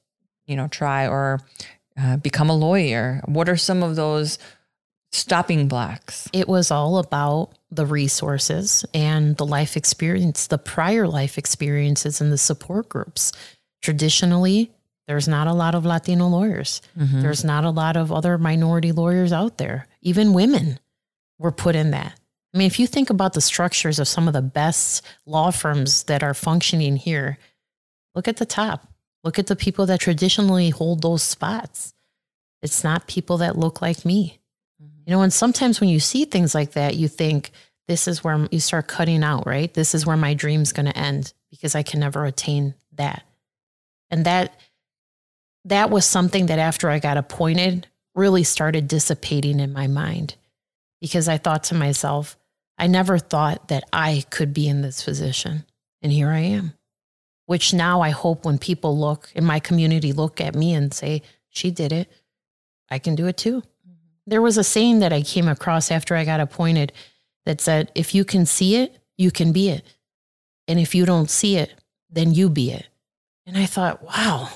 [0.48, 1.40] you know, try or
[2.02, 3.22] uh, become a lawyer?
[3.26, 4.40] What are some of those
[5.12, 6.30] stopping blocks?
[6.34, 12.32] it was all about the resources and the life experience, the prior life experiences and
[12.32, 13.32] the support groups.
[13.82, 14.72] Traditionally,
[15.08, 16.82] there's not a lot of Latino lawyers.
[16.98, 17.22] Mm-hmm.
[17.22, 19.88] There's not a lot of other minority lawyers out there.
[20.02, 20.80] Even women
[21.40, 22.20] were put in that.
[22.54, 26.04] I mean, if you think about the structures of some of the best law firms
[26.04, 27.38] that are functioning here,
[28.16, 28.88] look at the top.
[29.24, 31.94] Look at the people that traditionally hold those spots.
[32.62, 34.37] It's not people that look like me.
[35.08, 37.52] You know, and sometimes when you see things like that, you think,
[37.88, 39.74] this is where you start cutting out, right?
[39.74, 43.24] This is where my dream's going to end because I can never attain that.
[44.12, 44.60] And that
[45.64, 50.36] that was something that after I got appointed really started dissipating in my mind
[51.00, 52.38] because I thought to myself,
[52.78, 55.66] I never thought that I could be in this position.
[56.02, 56.74] And here I am.
[57.46, 61.22] Which now I hope when people look in my community look at me and say,
[61.50, 62.10] she did it,
[62.90, 63.64] I can do it too.
[64.28, 66.92] There was a saying that I came across after I got appointed
[67.46, 69.84] that said, if you can see it, you can be it.
[70.68, 71.74] And if you don't see it,
[72.10, 72.88] then you be it.
[73.46, 74.50] And I thought, wow.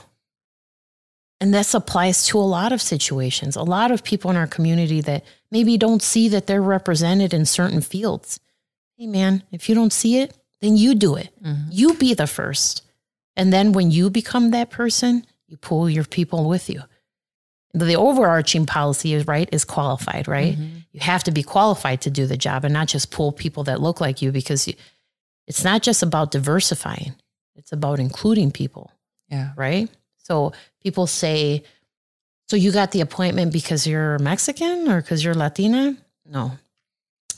[1.40, 3.56] And this applies to a lot of situations.
[3.56, 7.46] A lot of people in our community that maybe don't see that they're represented in
[7.46, 8.40] certain fields.
[8.98, 11.30] Hey, man, if you don't see it, then you do it.
[11.42, 11.70] Mm-hmm.
[11.72, 12.84] You be the first.
[13.36, 16.84] And then when you become that person, you pull your people with you.
[17.74, 20.56] The overarching policy is right is qualified, right?
[20.56, 20.78] Mm-hmm.
[20.92, 23.82] You have to be qualified to do the job and not just pull people that
[23.82, 24.74] look like you because you,
[25.48, 27.16] it's not just about diversifying.
[27.56, 28.92] It's about including people
[29.30, 29.52] Yeah.
[29.56, 29.90] right?
[30.18, 31.64] So people say,
[32.50, 35.96] so you got the appointment because you're Mexican or because you're Latina?
[36.26, 36.52] No,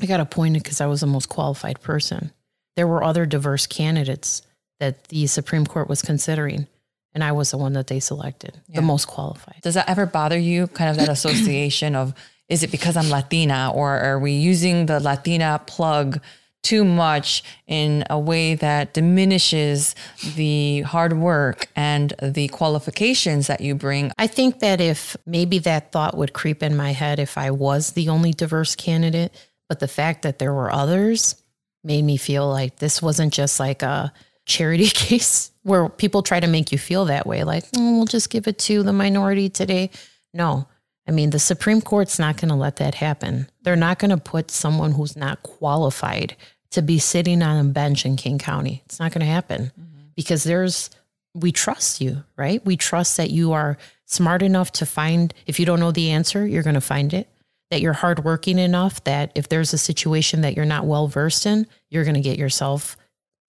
[0.02, 2.32] I got appointed because I was the most qualified person.
[2.76, 4.42] There were other diverse candidates
[4.80, 6.68] that the Supreme Court was considering,
[7.14, 8.78] and I was the one that they selected, Yeah.
[8.78, 9.60] the most qualified.
[9.62, 10.68] Does that ever bother you?
[10.68, 12.14] Kind of that association of
[12.50, 16.22] is it because I'm Latina or are we using the Latina plug
[16.62, 19.96] too much in a way that diminishes
[20.36, 24.12] the hard work and the qualifications that you bring?
[24.18, 27.92] I think that if maybe that thought would creep in my head if I was
[27.92, 29.34] the only diverse candidate,
[29.70, 31.36] but the fact that there were others
[31.84, 34.14] made me feel like this wasn't just like a
[34.46, 38.30] charity case where people try to make you feel that way, like, "Mm, we'll just
[38.30, 39.90] give it to the minority today.
[40.34, 40.68] No.
[41.08, 43.50] I mean, the Supreme Court's not going to let that happen.
[43.62, 46.36] They're not going to put someone who's not qualified
[46.72, 48.82] to be sitting on a bench in Kane County.
[48.86, 49.72] It's not going to happen
[50.16, 50.90] because there's
[51.36, 52.64] we trust you, right?
[52.66, 56.46] We trust that you are smart enough to find, if you don't know the answer,
[56.46, 57.28] you're going to find it.
[57.72, 61.66] That you're hardworking enough that if there's a situation that you're not well versed in,
[61.90, 62.96] you're going to get yourself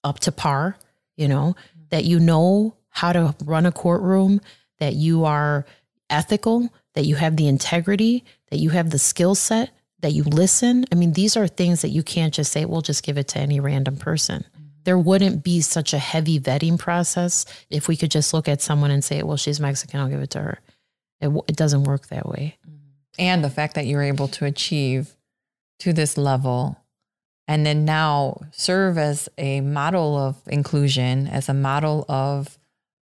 [0.03, 0.79] up to par,
[1.17, 1.85] you know, mm-hmm.
[1.91, 4.41] that you know how to run a courtroom,
[4.79, 5.67] that you are
[6.11, 10.85] ethical, that you have the integrity, that you have the skill set, that you listen.
[10.93, 13.39] I mean, these are things that you can't just say, we'll just give it to
[13.39, 14.65] any random person mm-hmm.
[14.85, 18.91] there wouldn't be such a heavy vetting process if we could just look at someone
[18.91, 20.61] and say, well, she's Mexican, I'll give it to her.
[21.21, 22.59] It, w- it doesn't work that way.
[22.67, 22.77] Mm-hmm.
[23.19, 25.17] and the fact that you're able to achieve
[25.81, 26.84] to this level
[27.47, 32.59] and then now serve as a model of inclusion as a model of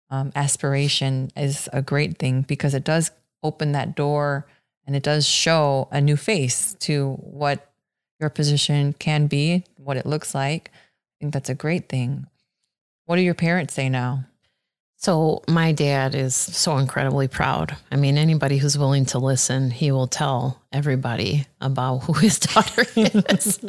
[0.09, 3.11] um, aspiration is a great thing because it does
[3.43, 4.45] open that door
[4.85, 7.71] and it does show a new face to what
[8.19, 10.69] your position can be what it looks like.
[10.73, 10.79] I
[11.19, 12.27] think that's a great thing.
[13.05, 14.25] What do your parents say now
[15.01, 17.75] So my dad is so incredibly proud.
[17.91, 22.85] I mean, anybody who's willing to listen, he will tell everybody about who his daughter
[22.95, 23.59] is.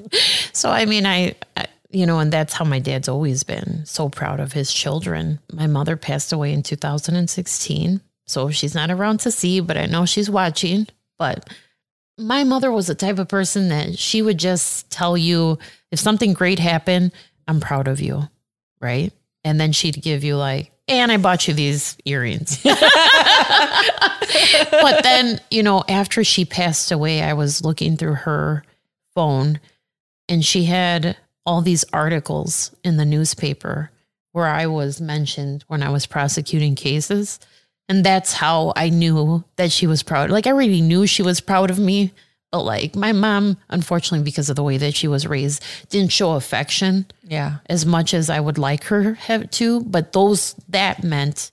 [0.53, 4.11] so I mean, I, I, you know, and that's how my dad's always been so
[4.11, 5.39] proud of his children.
[5.51, 10.05] My mother passed away in 2016, so she's not around to see, but I know
[10.05, 10.87] she's watching.
[11.19, 11.49] But
[12.19, 15.59] my mother was the type of person that she would just tell you
[15.91, 17.13] if something great happened,
[17.49, 18.29] I'm proud of you,
[18.83, 19.15] right?
[19.45, 22.61] And then she'd give you like, and I bought you these earrings.
[22.63, 22.77] but
[25.03, 28.65] then, you know, after she passed away, I was looking through her
[29.15, 29.61] phone
[30.29, 33.91] and she had all these articles in the newspaper
[34.33, 37.39] where I was mentioned when I was prosecuting cases.
[37.89, 40.31] And that's how I knew that she was proud.
[40.31, 42.13] Like I already knew she was proud of me,
[42.53, 46.33] but like my mom, unfortunately, because of the way that she was raised, didn't show
[46.33, 51.51] affection yeah as much as I would like her have to, but those that meant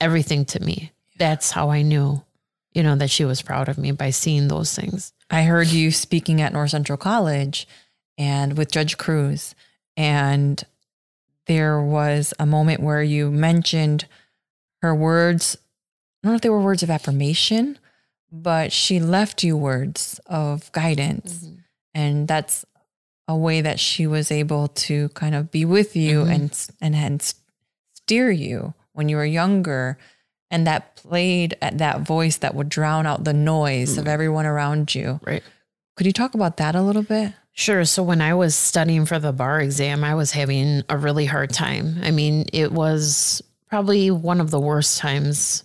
[0.00, 0.92] everything to me.
[1.18, 2.22] That's how I knew,
[2.72, 5.12] you know, that she was proud of me by seeing those things.
[5.30, 7.68] I heard you speaking at North Central College
[8.18, 9.54] and with Judge Cruz.
[9.96, 10.62] And
[11.46, 14.06] there was a moment where you mentioned
[14.82, 15.56] her words.
[16.22, 17.78] I don't know if they were words of affirmation,
[18.32, 21.48] but she left you words of guidance.
[21.94, 22.64] And that's
[23.28, 26.34] a way that she was able to kind of be with you Mhm.
[26.34, 27.34] and, and and
[27.94, 29.98] steer you when you were younger
[30.50, 34.92] and that played at that voice that would drown out the noise of everyone around
[34.96, 35.44] you Right.
[35.96, 37.84] could you talk about that a little bit Sure.
[37.84, 41.50] So when I was studying for the bar exam, I was having a really hard
[41.50, 41.98] time.
[42.02, 45.64] I mean, it was probably one of the worst times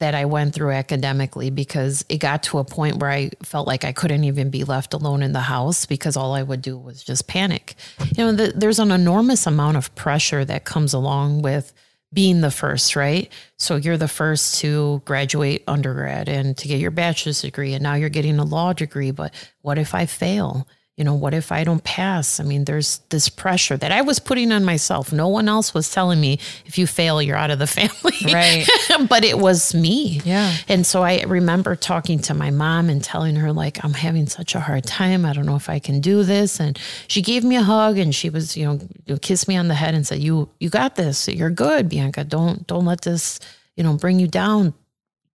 [0.00, 3.84] that I went through academically because it got to a point where I felt like
[3.84, 7.02] I couldn't even be left alone in the house because all I would do was
[7.02, 7.74] just panic.
[8.16, 11.72] You know, the, there's an enormous amount of pressure that comes along with
[12.12, 13.30] being the first, right?
[13.58, 17.94] So you're the first to graduate undergrad and to get your bachelor's degree, and now
[17.94, 19.10] you're getting a law degree.
[19.10, 20.66] But what if I fail?
[20.96, 22.38] You know, what if I don't pass?
[22.38, 25.12] I mean, there's this pressure that I was putting on myself.
[25.12, 28.32] No one else was telling me if you fail, you're out of the family.
[28.32, 28.64] Right.
[29.08, 30.20] but it was me.
[30.24, 30.54] Yeah.
[30.68, 34.54] And so I remember talking to my mom and telling her, like, I'm having such
[34.54, 35.24] a hard time.
[35.24, 36.60] I don't know if I can do this.
[36.60, 36.78] And
[37.08, 39.94] she gave me a hug and she was, you know, kissed me on the head
[39.94, 41.26] and said, You you got this.
[41.26, 42.22] You're good, Bianca.
[42.22, 43.40] Don't don't let this,
[43.76, 44.74] you know, bring you down.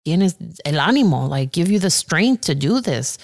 [0.06, 3.18] Tienes el ánimo, like give you the strength to do this.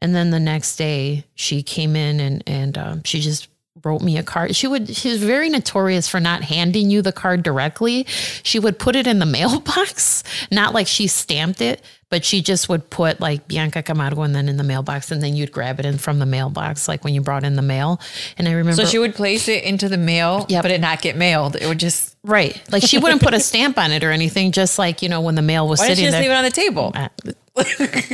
[0.00, 3.48] And then the next day, she came in and and um, she just
[3.84, 4.54] wrote me a card.
[4.54, 4.94] She would.
[4.94, 8.04] She was very notorious for not handing you the card directly.
[8.42, 12.68] She would put it in the mailbox, not like she stamped it, but she just
[12.68, 15.86] would put like Bianca Camargo and then in the mailbox, and then you'd grab it
[15.86, 18.00] in from the mailbox, like when you brought in the mail.
[18.36, 20.62] And I remember, So she would place it into the mail, Yep.
[20.62, 21.56] but it not get mailed.
[21.56, 22.16] It would just.
[22.24, 25.20] right, like she wouldn't put a stamp on it or anything, just like you know
[25.20, 26.22] when the mail was Why sitting you just there.
[26.22, 26.92] leave it on the table?
[26.94, 27.08] Uh,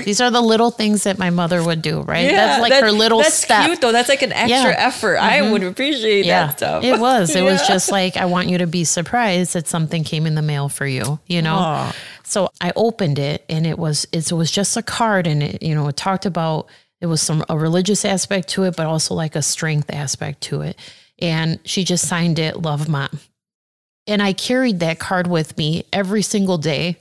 [0.04, 2.24] These are the little things that my mother would do, right?
[2.24, 3.66] Yeah, that's like that- her little that's step.
[3.66, 3.92] cute though.
[3.92, 4.72] That's like an extra Yeah.
[4.72, 4.88] Mm-hmm.
[4.88, 5.16] effort.
[5.18, 6.82] I would appreciate yeah, that stuff.
[6.84, 7.34] It was.
[7.36, 10.42] It was just like I want you to be surprised that something came in the
[10.42, 11.56] mail for you, you know.
[11.56, 11.94] Aw.
[12.26, 15.74] So I opened it and it was it was just a card and it you
[15.74, 16.68] know it talked about
[17.00, 20.62] it was some a religious aspect to it but also like a strength aspect to
[20.62, 20.78] it.
[21.20, 23.20] And she just signed it love mom.
[24.06, 26.98] And I carried that card with me every single day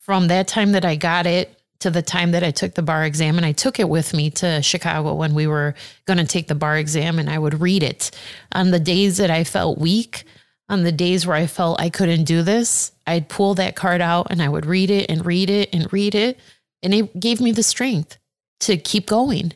[0.00, 3.04] from that time that I got it to the time that I took the bar
[3.04, 3.36] exam.
[3.36, 5.74] And I took it with me to Chicago when we were
[6.06, 7.18] going to take the bar exam.
[7.18, 8.10] And I would read it
[8.52, 10.24] on the days that I felt weak,
[10.68, 12.92] on the days where I felt I couldn't do this.
[13.06, 16.14] I'd pull that card out and I would read it and read it and read
[16.14, 16.38] it.
[16.82, 18.18] And it gave me the strength
[18.60, 19.52] to keep going,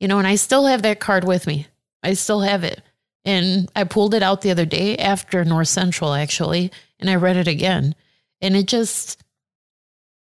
[0.00, 1.66] you know, and I still have that card with me.
[2.02, 2.82] I still have it.
[3.24, 7.36] And I pulled it out the other day after North Central, actually, and I read
[7.36, 7.94] it again.
[8.40, 9.22] And it just,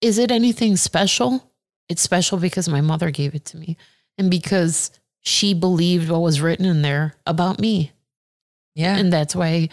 [0.01, 1.53] is it anything special?
[1.89, 3.77] It's special because my mother gave it to me
[4.19, 4.91] and because
[5.21, 7.93] she believed what was written in there about me.
[8.75, 8.97] Yeah.
[8.97, 9.69] And that's why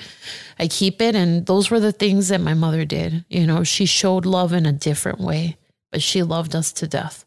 [0.60, 1.16] I keep it.
[1.16, 3.26] And those were the things that my mother did.
[3.30, 5.58] You know, she showed love in a different way,
[5.92, 7.26] but she loved us to death.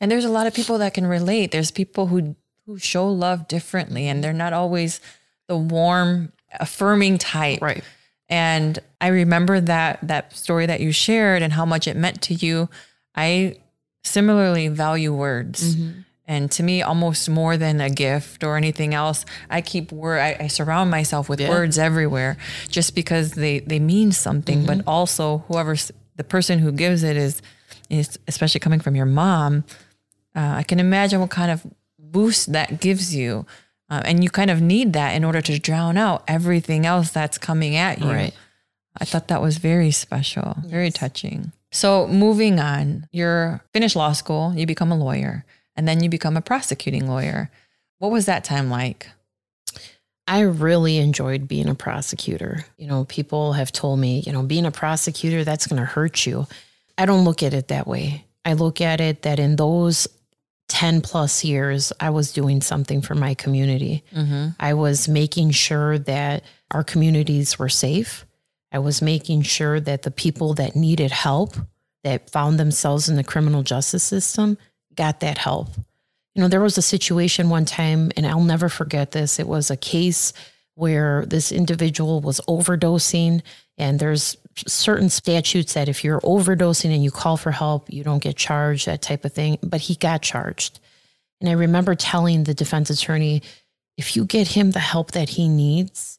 [0.00, 1.50] And there's a lot of people that can relate.
[1.50, 5.00] There's people who who show love differently and they're not always
[5.48, 7.60] the warm, affirming type.
[7.60, 7.84] Right.
[8.28, 12.34] And I remember that that story that you shared and how much it meant to
[12.34, 12.70] you.
[13.14, 13.58] I
[14.02, 15.76] similarly value words.
[15.76, 16.00] Mm-hmm.
[16.26, 20.20] And to me, almost more than a gift or anything else, I keep word.
[20.20, 21.50] I, I surround myself with Yeah.
[21.50, 22.36] words everywhere,
[22.68, 24.64] just because they they mean something.
[24.64, 27.42] But also, whoever's the person who gives it is,
[27.90, 29.64] is especially coming from your mom.
[30.34, 31.66] Uh, I can imagine what kind of
[31.98, 33.44] boost that gives you,
[33.90, 37.36] uh, and you kind of need that in order to drown out everything else that's
[37.38, 38.10] coming at you.
[38.10, 38.34] Right.
[38.98, 41.52] I thought that was very special, very touching.
[41.70, 45.44] So moving on, you're finished law school, you become a lawyer,
[45.76, 47.50] and then you become a prosecuting lawyer.
[47.98, 49.08] What was that time like?
[50.26, 52.64] I really enjoyed being a prosecutor.
[52.78, 56.24] You know, people have told me, you know, being a prosecutor, that's going to hurt
[56.24, 56.46] you.
[56.96, 58.24] I don't look at it that way.
[58.44, 60.06] I look at it that in those
[60.68, 64.02] 10 plus years, I was doing something for my community.
[64.14, 64.48] Mm-hmm.
[64.58, 68.24] I was making sure that our communities were safe.
[68.72, 71.54] I was making sure that the people that needed help,
[72.02, 74.58] that found themselves in the criminal justice system,
[74.96, 75.68] got that help.
[76.34, 79.38] You know, there was a situation one time, and I'll never forget this.
[79.38, 80.32] It was a case
[80.74, 83.42] where this individual was overdosing,
[83.78, 88.22] and there's certain statutes that if you're overdosing and you call for help, you don't
[88.22, 89.58] get charged, that type of thing.
[89.62, 90.80] But he got charged.
[91.40, 93.42] And I remember telling the defense attorney,
[93.96, 96.18] if you get him the help that he needs,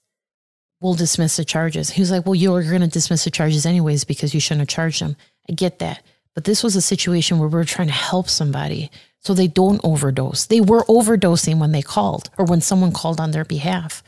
[0.79, 1.89] we'll dismiss the charges.
[1.89, 4.75] He was like, Well, you're going to dismiss the charges anyways because you shouldn't have
[4.75, 5.15] charged him.
[5.49, 6.03] I get that.
[6.35, 9.81] But this was a situation where we were trying to help somebody so they don't
[9.83, 10.45] overdose.
[10.45, 14.03] They were overdosing when they called or when someone called on their behalf.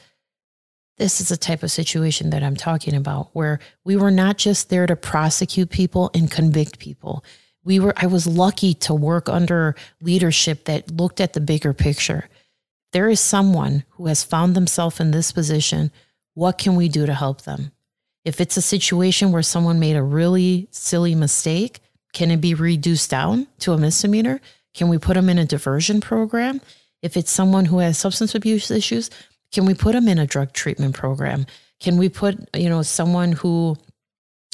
[0.97, 4.69] This is the type of situation that I'm talking about where we were not just
[4.69, 7.23] there to prosecute people and convict people.
[7.63, 12.29] We were I was lucky to work under leadership that looked at the bigger picture.
[12.93, 15.91] There is someone who has found themselves in this position.
[16.33, 17.71] What can we do to help them?
[18.25, 21.79] If it's a situation where someone made a really silly mistake,
[22.13, 24.41] can it be reduced down to a misdemeanor?
[24.73, 26.61] Can we put them in a diversion program?
[27.01, 29.09] If it's someone who has substance abuse issues,
[29.51, 31.45] can we put them in a drug treatment program?
[31.79, 33.77] Can we put, you know, someone who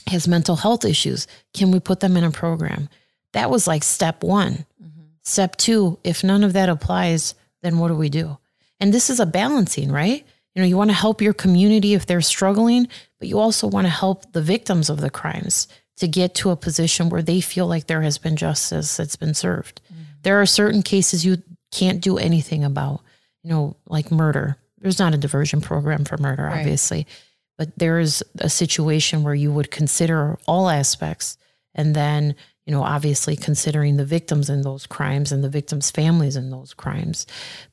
[0.08, 2.90] has mental health issues, can we put them in a program?
[3.32, 4.66] That was like step one.
[4.82, 5.02] Mm-hmm.
[5.24, 8.38] Step two, if none of that applies, then what do we do?
[8.80, 10.26] And this is a balancing, right?
[10.54, 12.88] You know, you want to help your community if they're struggling,
[13.20, 15.68] but you also want to help the victims of the crimes
[15.98, 19.34] to get to a position where they feel like there has been justice that's been
[19.34, 19.82] served.
[20.24, 21.38] There are certain cases you
[21.72, 23.02] can't do anything about,
[23.44, 24.58] you know, like murder.
[24.80, 27.08] There's not a diversion program for murder, obviously,
[27.58, 31.38] but there is a situation where you would consider all aspects
[31.76, 32.36] and then
[32.66, 36.74] you know obviously considering the victims in those crimes and the victims families in those
[36.74, 37.26] crimes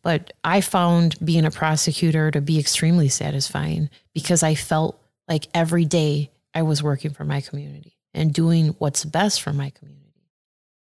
[0.03, 5.85] but i found being a prosecutor to be extremely satisfying because i felt like every
[5.85, 9.96] day i was working for my community and doing what's best for my community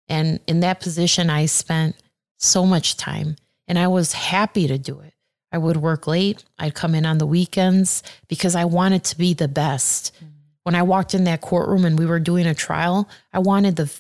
[0.09, 1.97] and in that position i spent
[2.37, 5.15] so much time and i was happy to do it
[5.53, 9.35] i would work late i'd come in on the weekends because i wanted to be
[9.35, 10.27] the best mm-hmm.
[10.65, 13.91] when I walked in that courtroom and we were doing a trial, I wanted the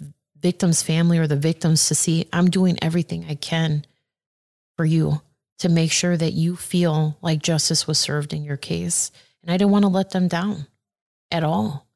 [0.40, 3.84] victim's family or the victims to see I'm doing everything I can
[4.76, 5.20] for you
[5.58, 9.10] to make sure that you feel like justice was served in your case.
[9.42, 10.66] And I didn't want to let them down
[11.30, 11.87] at all.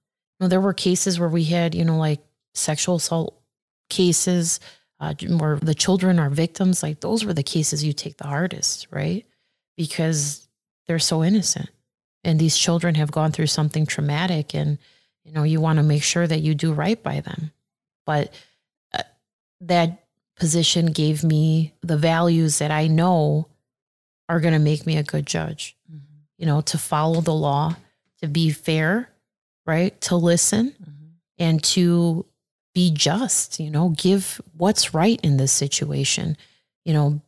[0.43, 2.21] Know, there were cases where we had, you know, like
[2.53, 3.41] sexual assault
[3.89, 4.61] cases
[5.01, 6.83] uh, where the children are victims.
[6.83, 9.25] Like those were the cases you take the hardest, right?
[9.77, 10.49] Because
[10.87, 11.71] they're so innocent
[12.25, 14.79] and these children have gone through something traumatic and
[15.25, 17.53] you know you want to make sure that you do right by them
[18.07, 18.33] but
[18.95, 19.03] uh,
[19.61, 20.05] that
[20.37, 23.49] position gave me the values that i know
[24.29, 25.77] are going to make me a good judge
[26.39, 27.77] you know to follow the law
[28.21, 29.09] to be fair
[29.67, 31.07] right to listen mm-hmm.
[31.39, 32.27] and to
[32.75, 36.37] be just you know give what's right in this situation
[36.85, 37.21] you know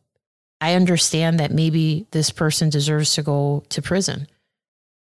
[0.61, 4.27] i understand that maybe this person deserves to go to prison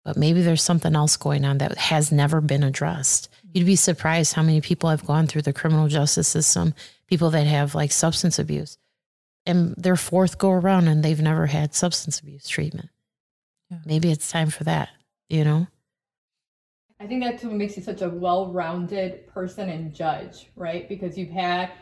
[0.05, 3.31] but maybe there's something else going on that has never been addressed.
[3.31, 3.49] Mm-hmm.
[3.55, 6.75] You'd be surprised how many people have gone through the criminal justice system,
[7.07, 8.79] people that have like substance abuse,
[9.47, 12.91] and their fourth go around and they've never had substance abuse treatment.
[13.87, 14.91] Maybe it's time for that,
[15.31, 15.67] you know?
[17.03, 20.89] I think that's what makes you such a well-rounded person and judge, right?
[20.89, 21.73] Because you've had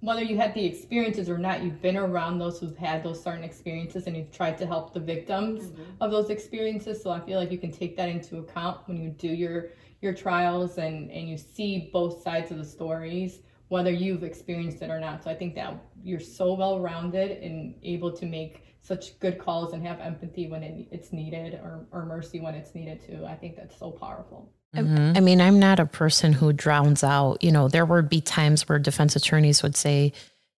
[0.00, 3.42] whether you had the experiences or not, you've been around those who've had those certain
[3.42, 5.82] experiences and you've tried to help the victims Mm-hmm.
[6.00, 7.02] of those experiences.
[7.02, 10.14] So I feel like you can take that into account when you do your your
[10.14, 15.00] trials and and you see both sides of the stories, whether you've experienced it or
[15.00, 15.24] not.
[15.24, 19.72] So I think that you're so well rounded and able to make such good calls
[19.72, 23.26] and have empathy when it, it's needed or, or mercy when it's needed too.
[23.26, 24.52] I think that's so powerful.
[24.74, 25.16] Mm-hmm.
[25.16, 27.42] I mean, I'm not a person who drowns out.
[27.42, 30.12] You know, there would be times where defense attorneys would say,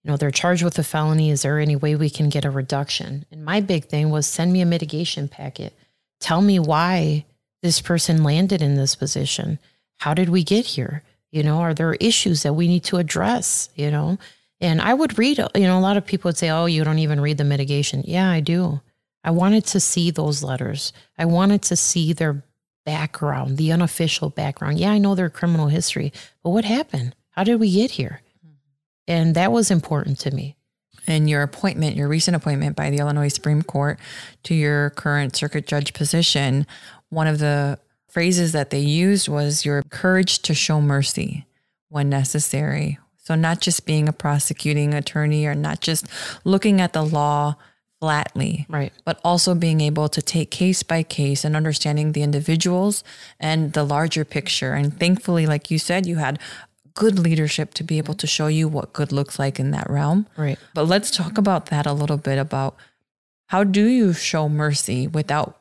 [0.03, 1.31] you know, they're charged with a felony.
[1.31, 3.25] Is there any way we can get a reduction?
[3.31, 5.77] And my big thing was send me a mitigation packet.
[6.21, 7.27] Tell me why
[7.63, 9.59] this person landed in this position.
[9.99, 11.03] How did we get here?
[11.31, 13.69] You know, are there issues that we need to address?
[13.75, 14.19] You know,
[14.61, 16.99] and I would read, you know, a lot of people would say, oh, you don't
[16.99, 18.03] even read the mitigation.
[18.07, 18.81] Yeah, I do.
[19.23, 20.93] I wanted to see those letters.
[21.19, 22.43] I wanted to see their
[22.85, 24.79] background, the unofficial background.
[24.79, 27.15] Yeah, I know their criminal history, but what happened?
[27.31, 28.23] How did we get here?
[28.47, 28.55] Mm-hmm.
[29.09, 30.57] And that was important to me.
[31.07, 33.99] and your appointment, your recent appointment by the Illinois Supreme Court
[34.45, 36.67] to your current circuit judge position,
[37.11, 37.79] one of the
[38.09, 41.47] phrases that they used was your courage to show mercy
[41.89, 42.99] when necessary.
[43.27, 46.07] So, not just being a prosecuting attorney or not just
[46.45, 47.57] looking at the law
[47.99, 48.93] flatly, Right.
[49.05, 53.03] but also being able to take case by case and understanding the individuals
[53.41, 54.75] and the larger picture.
[54.75, 56.39] And thankfully, like you said, you had
[56.95, 60.29] good leadership to be able to show you what good looks like in that realm.
[60.37, 60.59] Right.
[60.73, 62.77] But let's talk about that a little bit about
[63.47, 65.59] how do you show mercy without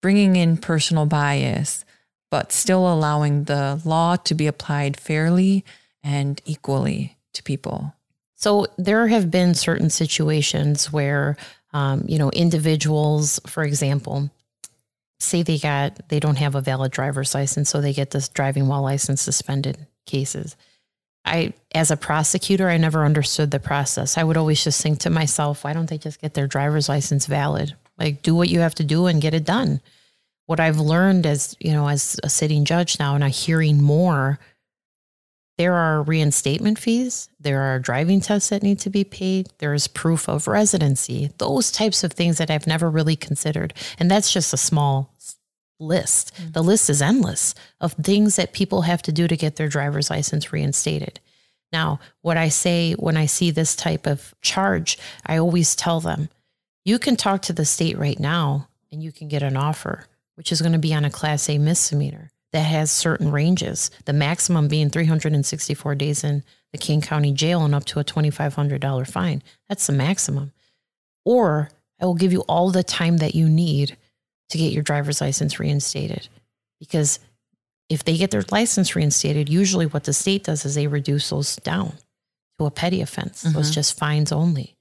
[0.00, 1.84] bringing in personal bias,
[2.30, 5.62] but still allowing the law to be applied fairly
[6.06, 7.92] and equally to people?
[8.36, 11.36] So there have been certain situations where,
[11.72, 14.30] um, you know, individuals, for example,
[15.18, 18.68] say they got they don't have a valid driver's license, so they get this driving
[18.68, 20.56] while license suspended cases.
[21.24, 24.16] I, as a prosecutor, I never understood the process.
[24.16, 27.26] I would always just think to myself, why don't they just get their driver's license
[27.26, 27.74] valid?
[27.98, 29.80] Like, do what you have to do and get it done.
[30.44, 34.38] What I've learned as you know, as a sitting judge now, and I'm hearing more
[35.58, 37.30] there are reinstatement fees.
[37.40, 39.48] There are driving tests that need to be paid.
[39.58, 41.30] There's proof of residency.
[41.38, 43.72] Those types of things that I've never really considered.
[43.98, 45.14] And that's just a small
[45.80, 46.34] list.
[46.34, 46.52] Mm-hmm.
[46.52, 50.10] The list is endless of things that people have to do to get their driver's
[50.10, 51.20] license reinstated.
[51.72, 56.28] Now, what I say when I see this type of charge, I always tell them,
[56.84, 60.52] you can talk to the state right now and you can get an offer, which
[60.52, 64.68] is going to be on a class A misdemeanor that has certain ranges, the maximum
[64.68, 66.42] being 364 days in
[66.72, 69.42] the Kane County jail and up to a $2,500 fine.
[69.68, 70.52] That's the maximum.
[71.24, 71.70] Or
[72.00, 73.96] I will give you all the time that you need
[74.50, 76.28] to get your driver's license reinstated.
[76.78, 77.18] Because
[77.88, 81.56] if they get their license reinstated, usually what the state does is they reduce those
[81.56, 81.94] down
[82.58, 83.40] to a petty offense.
[83.40, 83.72] So it's mm-hmm.
[83.72, 84.76] just fines only.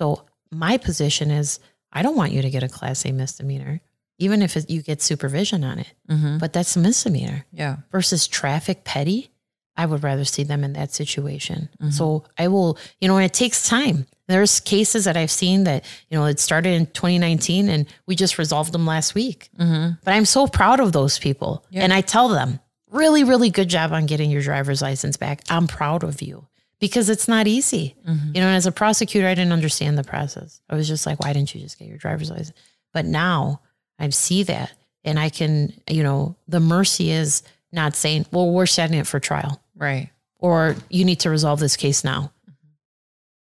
[0.00, 1.60] So my position is
[1.92, 3.80] I don't want you to get a class A misdemeanor,
[4.22, 5.92] even if it, you get supervision on it.
[6.08, 6.38] Mm-hmm.
[6.38, 7.76] But that's a misdemeanor Yeah.
[7.90, 9.30] versus traffic petty.
[9.76, 11.68] I would rather see them in that situation.
[11.80, 11.90] Mm-hmm.
[11.90, 14.06] So I will, you know, and it takes time.
[14.28, 18.36] There's cases that I've seen that, you know, it started in 2019 and we just
[18.38, 19.48] resolved them last week.
[19.58, 19.94] Mm-hmm.
[20.04, 21.64] But I'm so proud of those people.
[21.74, 22.60] And I tell them,
[22.90, 25.40] really, really good job on getting your driver's license back.
[25.48, 26.46] I'm proud of you
[26.78, 27.96] because it's not easy.
[28.06, 30.60] You know, and as a prosecutor, I didn't understand the process.
[30.68, 32.52] I was just like, why didn't you just get your driver's license?
[32.92, 33.62] But now
[33.98, 34.72] I see that
[35.04, 39.18] and I can, you know, the mercy is not saying, well, we're setting it for
[39.20, 40.10] trial Right.
[40.38, 42.32] or you need to resolve this case now.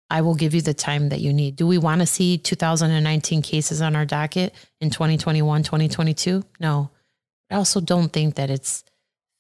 [0.10, 1.56] I will give you the time that you need.
[1.56, 6.44] Do we want to see 2019 cases on our docket in 2021, 2022?
[6.60, 6.89] No.
[7.50, 8.84] I also don't think that it's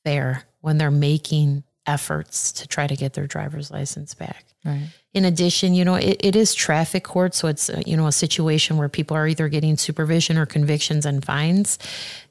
[0.05, 4.45] fair when they're making efforts to try to get their driver's license back.
[4.63, 4.87] Right.
[5.13, 7.33] In addition, you know, it, it is traffic court.
[7.33, 11.25] So it's, you know, a situation where people are either getting supervision or convictions and
[11.25, 11.79] fines.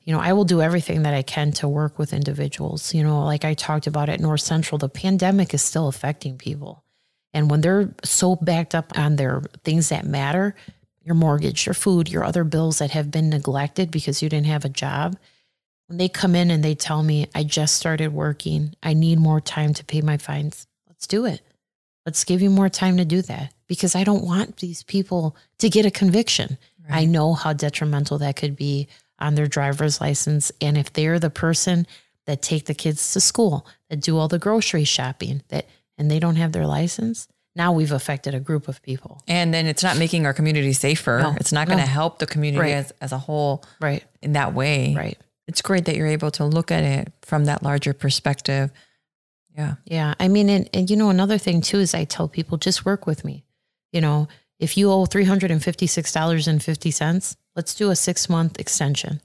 [0.05, 2.95] You know, I will do everything that I can to work with individuals.
[2.95, 6.85] You know, like I talked about at North Central, the pandemic is still affecting people.
[7.33, 10.55] And when they're so backed up on their things that matter,
[11.03, 14.65] your mortgage, your food, your other bills that have been neglected because you didn't have
[14.65, 15.17] a job,
[15.91, 19.41] when they come in and they tell me, I just started working, I need more
[19.41, 21.41] time to pay my fines, let's do it.
[22.07, 25.69] Let's give you more time to do that because I don't want these people to
[25.69, 26.59] get a conviction.
[26.89, 28.87] I know how detrimental that could be
[29.19, 30.51] on their driver's license.
[30.61, 31.89] And if they're the person
[32.27, 35.67] that take the kids to school, that do all the grocery shopping, that
[35.99, 37.27] and they don't have their license,
[37.57, 39.23] now we've affected a group of people.
[39.29, 41.19] And then it's not making our community safer.
[41.21, 42.75] No, it's not going to help the community Right.
[42.75, 44.05] as, as a whole Right.
[44.23, 44.95] in that way.
[44.95, 45.19] Right.
[45.51, 48.71] It's great that you're able to look at it from that larger perspective.
[49.57, 49.75] Yeah.
[49.85, 50.15] Yeah.
[50.21, 53.05] I mean, and, and you know, another thing too is I tell people just work
[53.05, 53.43] with me.
[53.91, 54.29] You know,
[54.61, 59.21] if you owe $356.50, let's do a six month extension.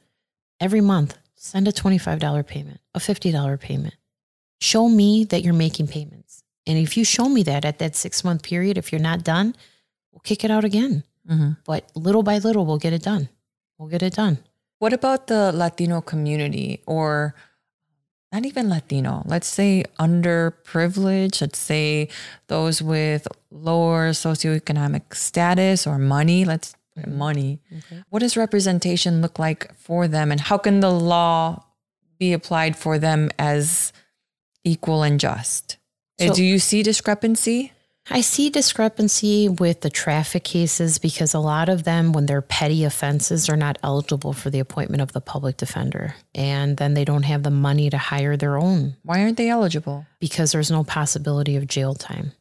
[0.60, 3.94] Every month, send a $25 payment, a $50 payment.
[4.60, 6.42] Show me that you're making payments.
[6.66, 9.56] And if you show me that at that six month period, if you're not done,
[10.12, 11.04] we'll kick it out again.
[11.30, 11.52] Mm-hmm.
[11.68, 13.30] But little by little, we'll get it done.
[13.78, 14.40] We'll get it done.
[14.86, 17.34] What about the Latino community or
[18.32, 22.08] not even Latino, let's say underprivileged, let's say
[22.50, 27.62] those with lower socioeconomic status or money, let's put money.
[28.12, 31.66] What does representation look like for them and how can the law
[32.20, 33.92] be applied for them as
[34.64, 35.78] equal and just?
[36.22, 37.72] Uh, So- Do you see discrepancy?
[38.08, 42.84] I see discrepancy with the traffic cases because a lot of them, when they're petty
[42.84, 46.16] offenses, are not eligible for the appointment of the public defender.
[46.36, 50.06] And then they don't have the money to hire their own Why aren't they eligible?
[50.20, 52.34] because there's no possibility of jail time.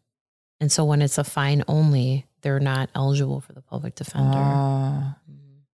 [0.60, 4.38] And so when it's a fine only, they're not eligible for the public defender.
[4.38, 5.14] Oh,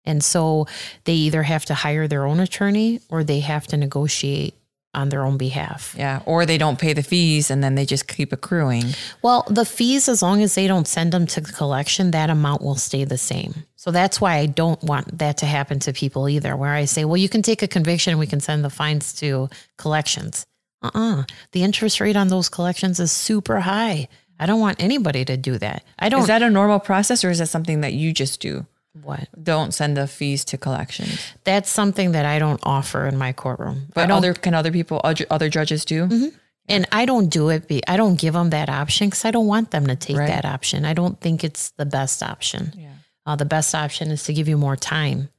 [0.03, 0.67] And so
[1.05, 4.53] they either have to hire their own attorney or they have to negotiate
[4.93, 5.93] on their own behalf.
[5.97, 6.21] yeah.
[6.25, 8.83] Or they don't pay the fees and then they just keep accruing.
[9.21, 12.75] Well, the fees, as long as they don't send them to collection, that amount will
[12.75, 13.53] stay the same.
[13.75, 17.05] So that's why I don't want that to happen to people either, where I say,
[17.05, 20.45] well, you can take a conviction and we can send the fines to collections.
[20.81, 24.07] Uh uh The interest rate on those collections is super high.
[24.39, 25.83] I don't want anybody to do that.
[25.99, 26.21] I don't.
[26.21, 28.65] Is that a normal process or is that something that you just do?
[29.03, 29.27] What?
[29.41, 31.19] Don't send the fees to collections.
[31.43, 33.87] That's something that I don't offer in my courtroom.
[33.93, 36.31] But other can other people other other judges do?
[36.69, 37.67] and I don't do it.
[37.67, 40.27] Be, I don't give them that option because I don't want them to take Right.
[40.27, 40.83] that option.
[40.85, 42.73] I don't think it's the best option.
[42.75, 42.89] Yeah.
[43.25, 45.29] Uh, the best option is to give you more time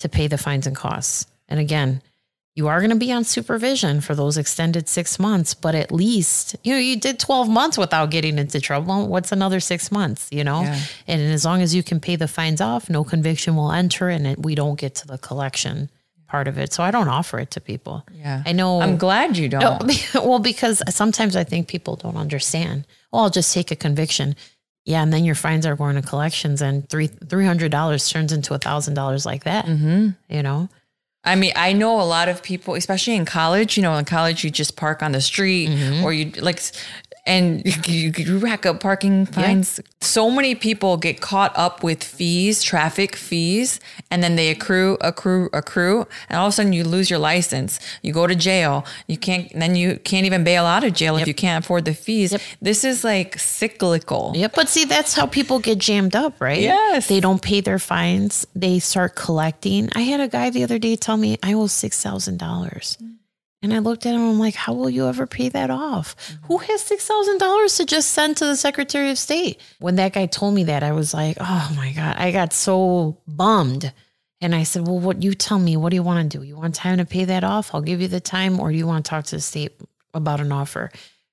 [0.00, 1.26] to pay the fines and costs.
[1.48, 2.00] And again,
[2.58, 6.56] you are going to be on supervision for those extended six months, but at least,
[6.64, 9.06] you know, you did 12 months without getting into trouble.
[9.06, 10.62] What's another six months, you know?
[10.62, 10.80] Yeah.
[11.06, 14.26] And as long as you can pay the fines off, no conviction will enter and
[14.26, 15.88] it, we don't get to the collection
[16.26, 16.72] part of it.
[16.72, 18.04] So I don't offer it to people.
[18.12, 18.42] Yeah.
[18.44, 18.80] I know.
[18.80, 19.86] I'm glad you don't.
[19.86, 19.96] No,
[20.28, 22.88] well, because sometimes I think people don't understand.
[23.12, 24.34] Oh, I'll just take a conviction.
[24.84, 28.32] Yeah, and then your fines are going to collections, and three three hundred dollars turns
[28.32, 29.66] into a thousand dollars like that.
[29.66, 30.08] Mm-hmm.
[30.30, 30.70] You know,
[31.24, 34.44] I mean, I know a lot of people, especially in college, you know, in college
[34.44, 36.04] you just park on the street mm-hmm.
[36.04, 36.62] or you like
[37.28, 39.78] and you, you rack up parking fines.
[40.00, 43.78] So many people get caught up with fees, traffic fees,
[44.10, 47.78] and then they accrue, accrue, accrue, and all of a sudden you lose your license.
[48.02, 48.86] You go to jail.
[49.06, 49.52] You can't.
[49.52, 52.34] Then you can't even bail out of jail if you can't afford the fees.
[52.62, 54.32] This is like cyclical.
[54.34, 54.54] Yep.
[54.54, 56.60] But see, that's how people get jammed up, right?
[56.60, 57.08] Yes.
[57.08, 58.46] They don't pay their fines.
[58.54, 59.90] They start collecting.
[59.94, 62.96] I had a guy the other day tell me I owe six thousand dollars.
[63.60, 66.14] And I looked at him, I'm like, how will you ever pay that off?
[66.44, 69.60] Who has six thousand dollars to just send to the Secretary of State?
[69.80, 72.16] When that guy told me that, I was like, oh my God.
[72.18, 73.92] I got so bummed.
[74.40, 76.44] And I said, Well, what you tell me, what do you want to do?
[76.44, 77.74] You want time to pay that off?
[77.74, 79.72] I'll give you the time, or do you want to talk to the state
[80.14, 80.90] about an offer?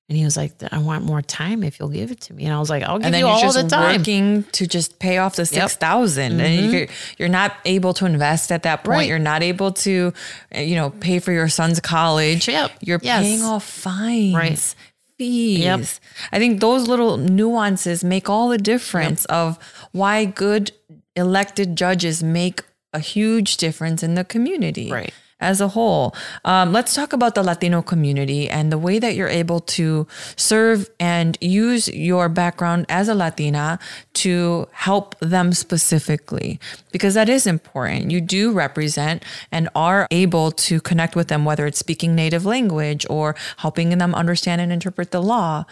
[0.07, 2.45] And he was like, I want more time if you'll give it to me.
[2.45, 3.97] And I was like, I'll give and then you you're all just the time.
[3.97, 6.87] working to just pay off the six thousand, and you're,
[7.17, 8.85] you're not able to invest at that point.
[8.85, 8.91] Mm-hmm.
[8.99, 9.07] Right.
[9.09, 10.13] You're not able to,
[10.55, 12.47] uh, you know, pay for your son's college.
[12.47, 12.71] Yep.
[12.81, 13.23] You're Yes.
[13.23, 14.75] paying off fines, Right.
[15.17, 15.59] fees.
[15.59, 15.79] Yep.
[16.31, 19.57] I think those little nuances make all the difference of
[19.91, 20.71] why good
[21.15, 22.61] elected judges make
[22.93, 25.13] a huge difference in the community Right.
[25.39, 26.15] As a whole.
[26.45, 30.89] Um, let's talk about the Latino community and the way that you're able to serve
[30.99, 33.77] and use your background as a Latina
[34.13, 36.59] to help them specifically,
[36.91, 38.11] because that is important.
[38.11, 43.05] You do represent and are able to connect with them, whether it's speaking native language
[43.09, 45.65] or helping them understand and interpret the law.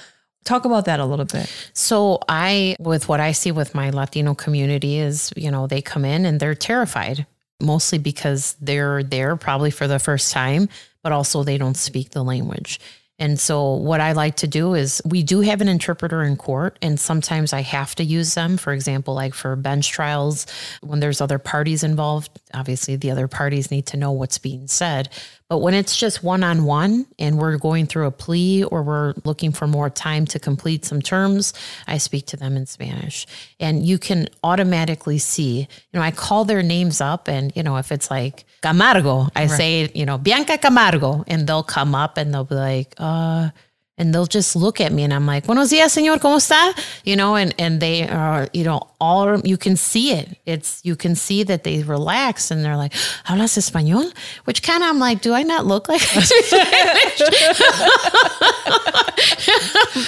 [0.44, 1.50] Talk about that a little bit.
[1.72, 6.04] So I, with what I see with my Latino community is, you know, they come
[6.04, 7.26] in and they're terrified,
[7.64, 10.70] mostly because they're there probably for the first time,
[11.02, 12.80] but also they don't speak the language.
[13.20, 16.80] And so what I like to do is we do have an interpreter in court
[16.82, 18.58] and sometimes I have to use them.
[18.58, 20.48] For example, like for bench trials,
[20.82, 25.10] when there's other parties involved, obviously the other parties need to know what's being said.
[25.48, 29.14] But when it's just one on one and we're going through a plea or we're
[29.24, 31.54] looking for more time to complete some terms,
[31.86, 33.28] I speak to them in Spanish.
[33.60, 37.78] And you can automatically see, you know, I call their names up and, you know,
[37.78, 42.34] if it's like Camargo, I say, you know, Bianca Camargo, and they'll come up and
[42.34, 43.50] they'll be like, uh,
[43.98, 46.74] and they'll just look at me and I'm like, Buenos dias, señor, ¿cómo está?
[47.04, 50.38] You know, and, and they are, you know, all, you can see it.
[50.46, 52.94] It's, you can see that they relax and they're like,
[53.26, 54.12] ¿hablas español?
[54.46, 57.20] Which kind of, I'm like, do I not look like I speak Spanish?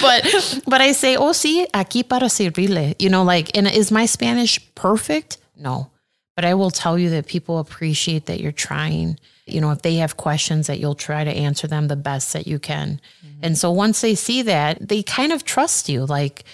[0.00, 2.96] but, but I say, oh, sí, aquí para servirle.
[2.98, 5.36] You know, like, and is my Spanish perfect?
[5.56, 5.90] No.
[6.36, 9.18] But I will tell you that people appreciate that you're trying.
[9.46, 12.46] You know, if they have questions, that you'll try to answer them the best that
[12.46, 13.00] you can.
[13.24, 13.40] Mm-hmm.
[13.42, 16.04] And so once they see that, they kind of trust you.
[16.04, 16.44] Like,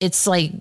[0.00, 0.52] it's like,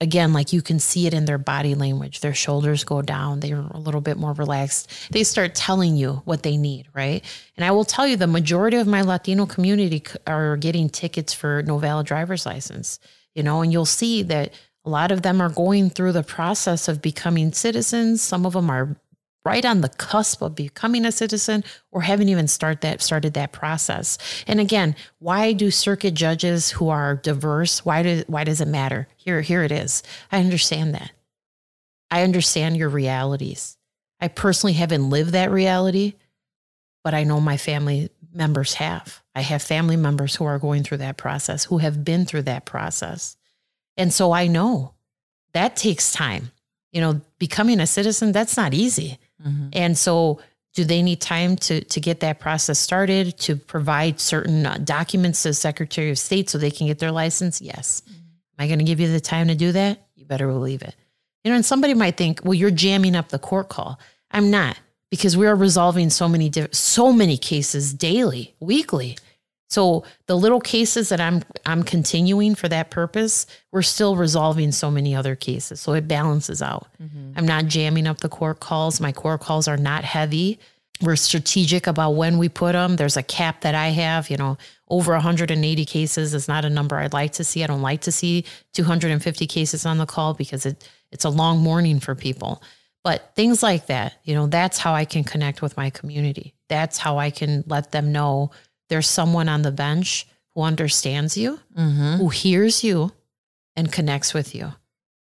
[0.00, 2.20] again, like you can see it in their body language.
[2.20, 3.40] Their shoulders go down.
[3.40, 4.90] They're a little bit more relaxed.
[5.12, 7.24] They start telling you what they need, right?
[7.56, 11.62] And I will tell you, the majority of my Latino community are getting tickets for
[11.62, 12.98] no valid driver's license,
[13.34, 14.52] you know, and you'll see that
[14.84, 18.20] a lot of them are going through the process of becoming citizens.
[18.20, 18.96] Some of them are
[19.44, 23.52] right on the cusp of becoming a citizen or haven't even start that started that
[23.52, 24.18] process.
[24.46, 29.08] And again, why do circuit judges who are diverse, why do why does it matter?
[29.16, 30.02] Here here it is.
[30.30, 31.12] I understand that.
[32.10, 33.78] I understand your realities.
[34.20, 36.14] I personally haven't lived that reality,
[37.02, 39.22] but I know my family members have.
[39.34, 42.64] I have family members who are going through that process, who have been through that
[42.64, 43.36] process.
[43.96, 44.94] And so I know
[45.52, 46.50] that takes time.
[46.92, 49.18] You know, becoming a citizen, that's not easy.
[49.72, 50.40] And so
[50.74, 55.42] do they need time to to get that process started to provide certain uh, documents
[55.42, 57.60] to the Secretary of State so they can get their license?
[57.60, 58.02] Yes.
[58.08, 59.98] Am I going to give you the time to do that?
[60.14, 60.94] You better believe it.
[61.44, 63.98] You know, and somebody might think, well, you're jamming up the court call.
[64.30, 64.78] I'm not
[65.10, 69.18] because we are resolving so many diff- so many cases daily, weekly.
[69.72, 74.90] So the little cases that I'm I'm continuing for that purpose, we're still resolving so
[74.90, 75.80] many other cases.
[75.80, 76.88] So it balances out.
[77.02, 77.32] Mm-hmm.
[77.36, 79.00] I'm not jamming up the court calls.
[79.00, 80.58] My court calls are not heavy.
[81.00, 82.96] We're strategic about when we put them.
[82.96, 84.58] There's a cap that I have, you know,
[84.88, 87.64] over 180 cases is not a number I'd like to see.
[87.64, 88.44] I don't like to see
[88.74, 92.62] 250 cases on the call because it it's a long morning for people.
[93.04, 96.52] But things like that, you know, that's how I can connect with my community.
[96.68, 98.50] That's how I can let them know
[98.92, 102.16] there's someone on the bench who understands you, mm-hmm.
[102.16, 103.10] who hears you
[103.74, 104.74] and connects with you.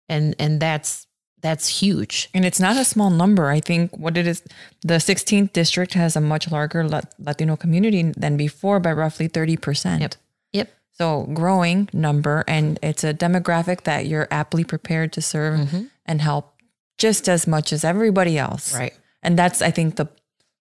[0.10, 1.08] And and that's
[1.42, 2.30] that's huge.
[2.34, 3.48] And it's not a small number.
[3.48, 4.44] I think what it is,
[4.82, 6.90] the 16th district has a much larger
[7.20, 10.02] Latino community than before by roughly 30%.
[10.02, 10.16] Yep.
[10.52, 10.70] Yep.
[10.92, 15.84] So growing number, and it's a demographic that you're aptly prepared to serve mm-hmm.
[16.06, 16.54] and help
[16.98, 18.74] just as much as everybody else.
[18.76, 18.94] Right.
[19.22, 20.08] And that's, I think, the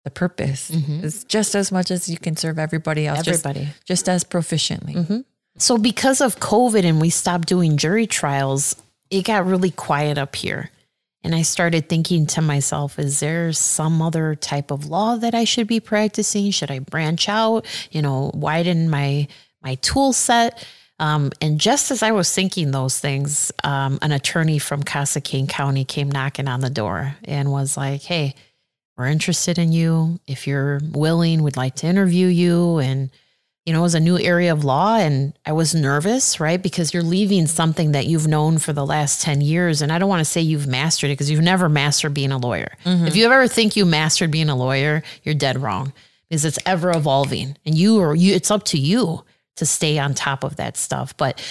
[0.06, 3.68] the purpose is just as much as you can serve everybody else, just- Everybody.
[3.84, 5.24] just, as proficiently.
[5.58, 8.76] So because of COVID and we stopped doing jury trials,
[9.10, 10.70] it got really quiet up here.
[11.24, 15.42] And I started thinking to myself, is there some other type of law that I
[15.44, 16.52] should be practicing?
[16.52, 19.26] Should I branch out, you know, widen my
[19.60, 20.64] my tool set?
[21.00, 25.48] Um, and just as I was thinking those things, um, an attorney from Casa Cascade
[25.48, 28.34] County came knocking on the door and was like, Hey,
[28.96, 30.20] we're interested in you.
[30.26, 32.78] If you're willing, we'd like to interview you.
[32.78, 33.10] And,
[33.64, 34.96] you know, it was a new area of law.
[34.96, 36.62] And I was nervous, right?
[36.62, 39.82] Because you're leaving something that you've known for the last 10 years.
[39.82, 42.38] And I don't want to say you've mastered it because you've never mastered being a
[42.38, 42.72] lawyer.
[42.84, 43.06] Mm-hmm.
[43.06, 45.92] If you ever think you mastered being a lawyer, you're dead wrong
[46.28, 49.24] because it's ever evolving and you are you it's up to you
[49.56, 51.42] to stay on top of that stuff but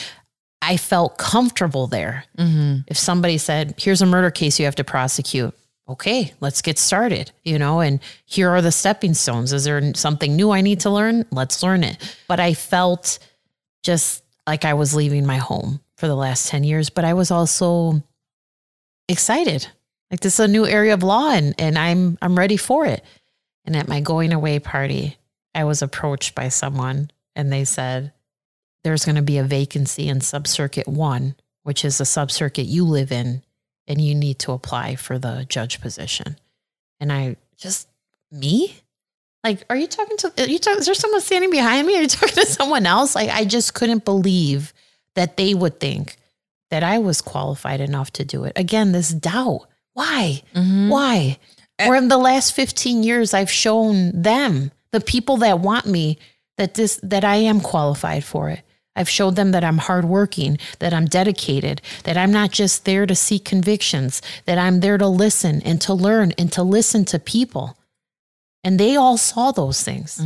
[0.62, 2.80] i felt comfortable there mm-hmm.
[2.88, 5.54] if somebody said here's a murder case you have to prosecute
[5.88, 9.54] okay let's get started you know and here are the stepping stones.
[9.54, 11.26] Is there something new i need to learn?
[11.32, 12.18] Let's learn it.
[12.28, 13.20] But i felt
[13.84, 17.32] just like i was leaving my home for the last 10 years but i was
[17.32, 18.04] also
[19.08, 19.68] excited.
[20.12, 23.04] Like this is a new area of law and and i'm i'm ready for it.
[23.66, 25.18] And at my going away party,
[25.54, 28.14] I was approached by someone and they said,
[28.84, 33.12] There's going to be a vacancy in subcircuit one, which is the subcircuit you live
[33.12, 33.42] in,
[33.88, 36.38] and you need to apply for the judge position.
[37.00, 37.88] And I just,
[38.32, 38.76] me?
[39.44, 41.98] Like, are you talking to, are you talking, is there someone standing behind me?
[41.98, 43.16] Are you talking to someone else?
[43.16, 44.74] Like, I just couldn't believe
[45.16, 46.18] that they would think
[46.72, 48.54] that I was qualified enough to do it.
[48.56, 49.68] Again, this doubt.
[49.94, 50.42] Why?
[50.54, 50.90] Mm-hmm.
[50.90, 51.38] Why?
[51.80, 51.88] Eh.
[51.88, 56.18] Or in the last 15 years, I've shown them, the people that want me,
[56.58, 58.62] that this that I am qualified for it.
[58.96, 63.16] I've showed them that I'm hardworking, that I'm dedicated, that I'm not just there to
[63.16, 67.78] seek convictions, that I'm there to listen and to learn and to listen to people.
[68.64, 70.20] And they all saw those things.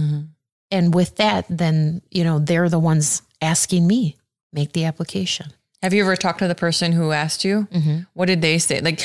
[0.72, 4.18] And with that, then, you know, they're the ones asking me,
[4.54, 5.48] make the application.
[5.82, 7.66] Have you ever talked to the person who asked you?
[7.72, 8.00] Mm-hmm.
[8.14, 8.82] What did they say?
[8.82, 9.02] Like,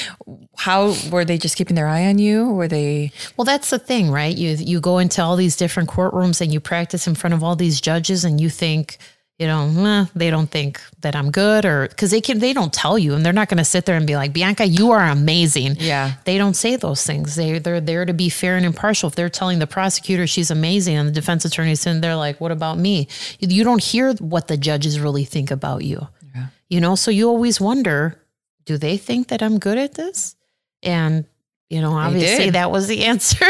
[0.56, 2.50] how were they just keeping their eye on you?
[2.50, 3.12] Were they?
[3.36, 4.36] Well, that's the thing, right?
[4.36, 7.54] You you go into all these different courtrooms and you practice in front of all
[7.54, 8.98] these judges, and you think,
[9.38, 12.72] you know, "Meh, they don't think that I'm good, or because they can, they don't
[12.72, 15.04] tell you, and they're not going to sit there and be like, Bianca, you are
[15.04, 15.76] amazing.
[15.80, 16.12] Yeah.
[16.24, 17.34] they don't say those things.
[17.34, 19.08] They they're there to be fair and impartial.
[19.08, 22.52] If they're telling the prosecutor she's amazing, and the defense attorney sitting there like, what
[22.52, 23.08] about me?
[23.40, 26.06] You, you don't hear what the judges really think about you.
[26.34, 26.46] Yeah.
[26.68, 28.20] You know, so you always wonder,
[28.66, 30.36] do they think that I'm good at this?
[30.82, 31.24] And
[31.70, 33.44] you know, obviously that was the answer.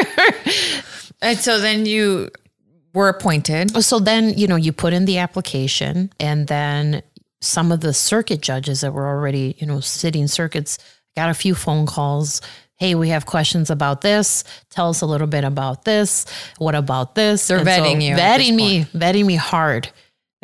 [1.21, 2.31] And so then you
[2.95, 3.77] were appointed.
[3.77, 7.03] Oh, so then, you know, you put in the application and then
[7.41, 10.79] some of the circuit judges that were already, you know, sitting circuits
[11.17, 12.41] got a few phone calls.
[12.77, 14.45] Hey, we have questions about this.
[14.71, 16.25] Tell us a little bit about this.
[16.59, 17.47] What about this?
[17.47, 19.91] They're And so vetting you Vetting me, vetting me hard.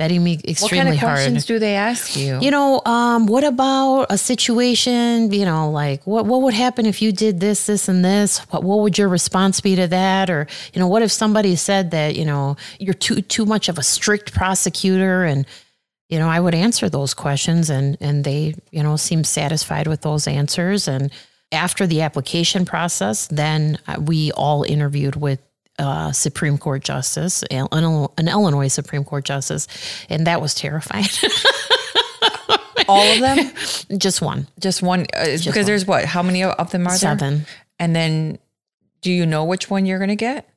[0.01, 1.17] Vetting me What kind of hard.
[1.17, 2.39] questions do they ask you?
[2.41, 7.03] You know, um, what about a situation, you know, like what, what would happen if
[7.03, 8.39] you did this, this, and this?
[8.51, 10.31] What, what would your response be to that?
[10.31, 13.77] Or, you know, what if somebody said that, you know, you're too, too much of
[13.77, 15.45] a strict prosecutor and,
[16.09, 20.01] you know, I would answer those questions and, and they, you know, seem satisfied with
[20.01, 20.89] those answers.
[20.89, 21.13] And
[21.53, 25.41] after the application process, then uh, we all interviewed with
[25.81, 29.67] uh, Supreme Court Justice, an an Illinois Supreme Court Justice,
[30.09, 31.07] and that was terrifying.
[32.89, 33.99] All of them?
[33.99, 34.47] Just one.
[34.59, 35.03] Just one?
[35.03, 36.05] Uh, it's because there's what?
[36.05, 36.99] How many of them are there?
[36.99, 37.47] Seven.
[37.79, 38.39] And then
[39.01, 40.49] do you know which one you're going to get?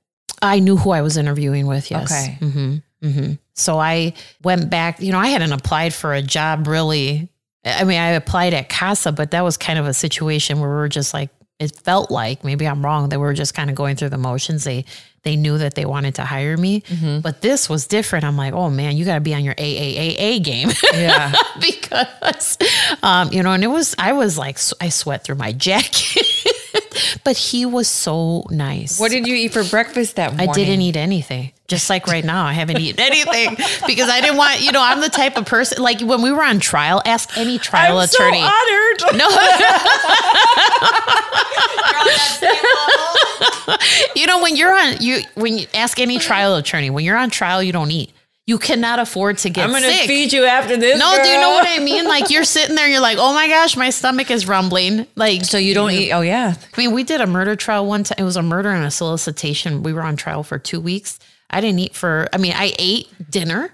[0.41, 1.89] I knew who I was interviewing with.
[1.91, 2.11] Yes.
[2.11, 2.37] Okay.
[2.39, 4.13] hmm hmm So I
[4.43, 4.99] went back.
[4.99, 7.29] You know, I hadn't applied for a job really.
[7.65, 10.75] I mean, I applied at Casa, but that was kind of a situation where we
[10.75, 13.07] were just like, it felt like maybe I'm wrong.
[13.07, 14.65] They were just kind of going through the motions.
[14.65, 14.83] They
[15.23, 17.19] they knew that they wanted to hire me, Mm-hmm.
[17.21, 18.25] but this was different.
[18.25, 20.69] I'm like, oh man, you got to be on your AAAA game.
[20.93, 21.33] Yeah.
[21.59, 22.57] because
[23.01, 26.27] um, you know, and it was I was like I sweat through my jacket.
[27.23, 28.99] but he was so nice.
[28.99, 30.49] what did you eat for breakfast that morning?
[30.49, 31.51] I didn't eat anything.
[31.67, 33.55] Just like right now, I haven't eaten anything
[33.87, 36.43] because I didn't want, you know, I'm the type of person like when we were
[36.43, 38.41] on trial, ask any trial I'm attorney.
[38.41, 39.01] so honored.
[39.17, 39.39] no, You're
[41.99, 43.83] on that same level.
[44.15, 47.29] you know, when you're on you when you ask any trial attorney, when you're on
[47.29, 48.11] trial, you don't eat.
[48.45, 50.07] You cannot afford to get I'm going to sick.
[50.07, 50.99] feed you after this.
[50.99, 52.05] no, do you know what I mean?
[52.05, 55.07] Like you're sitting there, and you're like, oh my gosh, my stomach is rumbling.
[55.15, 56.11] Like So you don't eat?
[56.11, 56.55] Oh, yeah.
[56.57, 58.17] I mean, we did a murder trial one time.
[58.19, 59.81] It was a murder and a solicitation.
[59.81, 61.19] We were on trial for two weeks.
[61.49, 63.69] I didn't eat for, I mean, I ate dinner,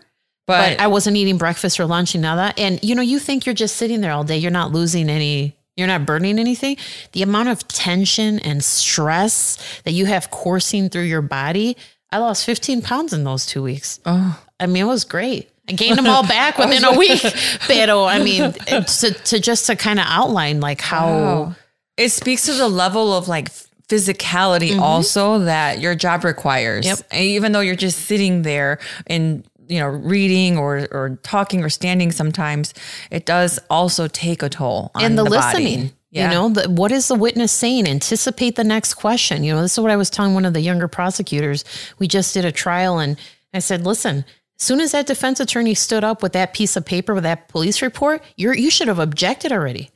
[0.46, 2.60] but, But, I wasn't eating breakfast or lunch and all that.
[2.60, 4.38] And, you know, you think you're just sitting there all day.
[4.38, 6.78] You're not losing any, you're not burning anything.
[7.14, 11.78] The amount of tension and stress that you have coursing through your body,
[12.12, 14.00] I lost 15 pounds in those two weeks.
[14.06, 15.50] oh, I mean, it was great.
[15.68, 17.22] I gained them all back within a week.
[17.68, 21.56] Pero I mean, to, to just to kind of outline like how Wow.
[21.98, 23.50] It speaks to the level of like
[23.90, 24.80] physicality mm-hmm.
[24.80, 26.86] also that your job requires.
[26.86, 27.00] Yep.
[27.12, 31.70] And Even though you're just sitting there and you know reading or or talking or
[31.70, 32.74] standing sometimes
[33.12, 35.36] it does also take a toll on and the, body.
[35.36, 35.92] listening.
[36.12, 36.30] Yeah.
[36.30, 37.88] You know, the, what is the witness saying?
[37.88, 39.44] Anticipate the next question.
[39.44, 41.64] You know, this is what I was telling one of the younger prosecutors.
[42.00, 43.16] We just did a trial, and
[43.54, 44.26] I said, "Listen, as
[44.60, 47.82] soon as that defense attorney stood up with that piece of paper with that police
[47.82, 49.90] report, you're you should have objected already."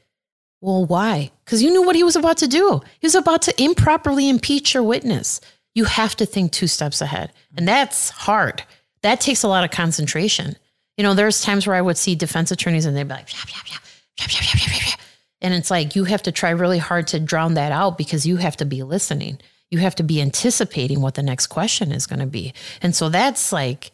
[0.61, 1.32] Well, why?
[1.43, 2.82] Because you knew what he was about to do.
[2.99, 5.41] He was about to improperly impeach your witness.
[5.76, 8.64] You have to think two steps ahead, and that's hard.
[9.01, 10.55] That takes a lot of concentration.
[10.97, 13.47] You know, there's times where I would see defense attorneys, and they'd be like, "Shap,
[13.47, 13.84] shap, shap,
[14.16, 14.99] shap, shap, shap, shap, shap."
[15.41, 18.38] And it's like you have to try really hard to drown that out because you
[18.38, 19.39] have to be listening.
[19.70, 22.53] You have to be anticipating what the next question is going to be.
[22.82, 23.91] And so that's like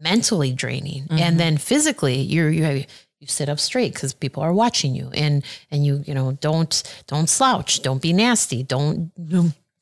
[0.00, 1.06] mentally draining.
[1.10, 1.36] And mm-hmm.
[1.36, 5.44] then physically, you're you have, you sit up straight because people are watching you and
[5.70, 9.12] and you you know don't don't slouch, don't be nasty, don't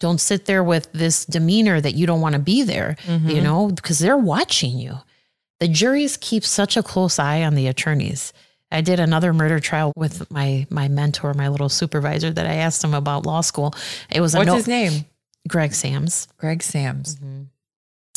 [0.01, 3.43] don't sit there with this demeanor that you don't want to be there, you mm-hmm.
[3.43, 4.99] know, because they're watching you.
[5.61, 8.33] The juries keep such a close eye on the attorneys.
[8.71, 12.85] I did another murder trial with my my mentor, my little supervisor that I asked
[12.85, 13.75] him about law school.
[14.11, 15.05] It was a what's no- his name
[15.49, 16.29] Greg Sams.
[16.37, 17.45] greg sams mm-hmm.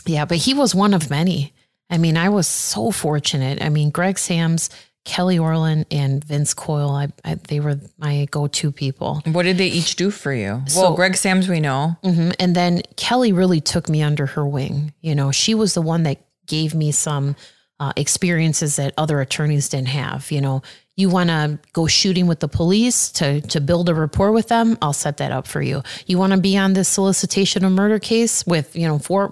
[0.06, 1.54] Yeah, but he was one of many.
[1.92, 3.62] I mean, I was so fortunate.
[3.62, 4.70] I mean, Greg Sams,
[5.04, 9.22] Kelly Orland, and Vince Coyle, I, I, they were my go-to people.
[9.26, 12.56] what did they each do for you So- well greg sams we know hmm And
[12.56, 14.94] then Kelly really took me under her wing.
[15.02, 16.18] You know, she was the one that
[16.48, 17.36] gave me some
[17.80, 20.30] uh, experiences that other attorneys didn't have.
[20.32, 20.62] You know,
[20.96, 24.78] you want to go shooting with the police to to build a rapport with them,
[24.84, 25.82] I'll set that up for you.
[26.06, 29.32] You want to be on this solicitation of murder case with you know four.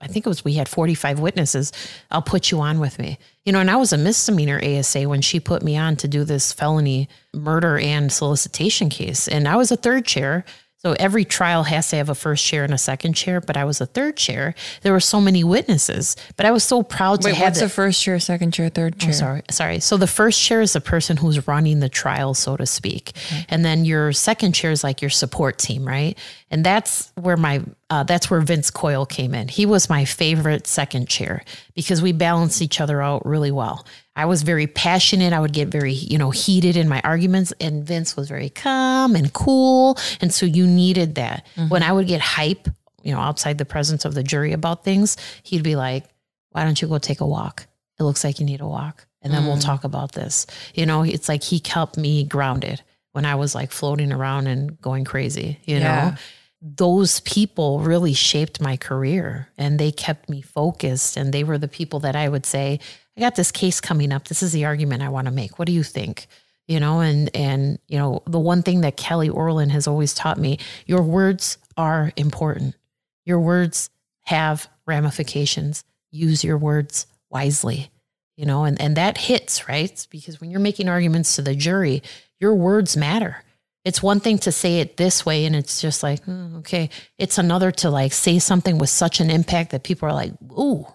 [0.00, 1.72] I think it was we had 45 witnesses.
[2.10, 3.18] I'll put you on with me.
[3.44, 6.24] You know, and I was a misdemeanor ASA when she put me on to do
[6.24, 9.28] this felony murder and solicitation case.
[9.28, 10.44] And I was a third chair.
[10.82, 13.66] So every trial has to have a first chair and a second chair, but I
[13.66, 14.54] was a third chair.
[14.80, 17.64] There were so many witnesses, but I was so proud to wait have what's it.
[17.64, 19.80] the first chair second chair third chair Sorry, sorry.
[19.80, 23.12] So the first chair is the person who's running the trial, so to speak,
[23.50, 26.16] and then your second chair is like your support team, right?
[26.50, 29.48] And that's where my uh, that's where Vince Coyle came in.
[29.48, 33.84] He was my favorite second chair because we balanced each other out really well.
[34.16, 35.32] I was very passionate.
[35.32, 39.16] I would get very you know heated in my arguments, and Vince was very calm
[39.16, 41.46] and cool, and so you needed that.
[41.56, 41.68] Mm-hmm.
[41.68, 42.68] When I would get hype,
[43.02, 46.04] you know, outside the presence of the jury about things, he'd be like,
[46.50, 47.66] "Why don't you go take a walk?"
[48.00, 49.64] it looks like you need a walk and then we'll mm.
[49.64, 52.82] talk about this you know it's like he kept me grounded
[53.12, 56.10] when i was like floating around and going crazy you Yeah.
[56.10, 56.16] know
[56.62, 61.68] those people really shaped my career and they kept me focused and they were the
[61.68, 62.80] people that i would say
[63.16, 64.28] i got this case coming up.
[64.28, 65.58] This is the argument i want to make.
[65.58, 66.26] What do you think?
[66.66, 70.38] You know and and you know the one thing that kelly Orlin has always taught
[70.38, 72.76] me your words are important.
[73.24, 73.90] Your words
[74.22, 75.84] have ramifications.
[76.10, 77.90] Use your words wisely
[78.36, 80.06] you know and and that hits right?
[80.10, 82.02] Because when you're making arguments to the jury
[82.38, 83.42] your words matter.
[83.84, 86.90] It's one thing to say it this way and it's just like "Hmm, okay.
[87.18, 90.86] It's another to like say something with such an impact that people are like ooh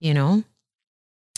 [0.00, 0.44] you know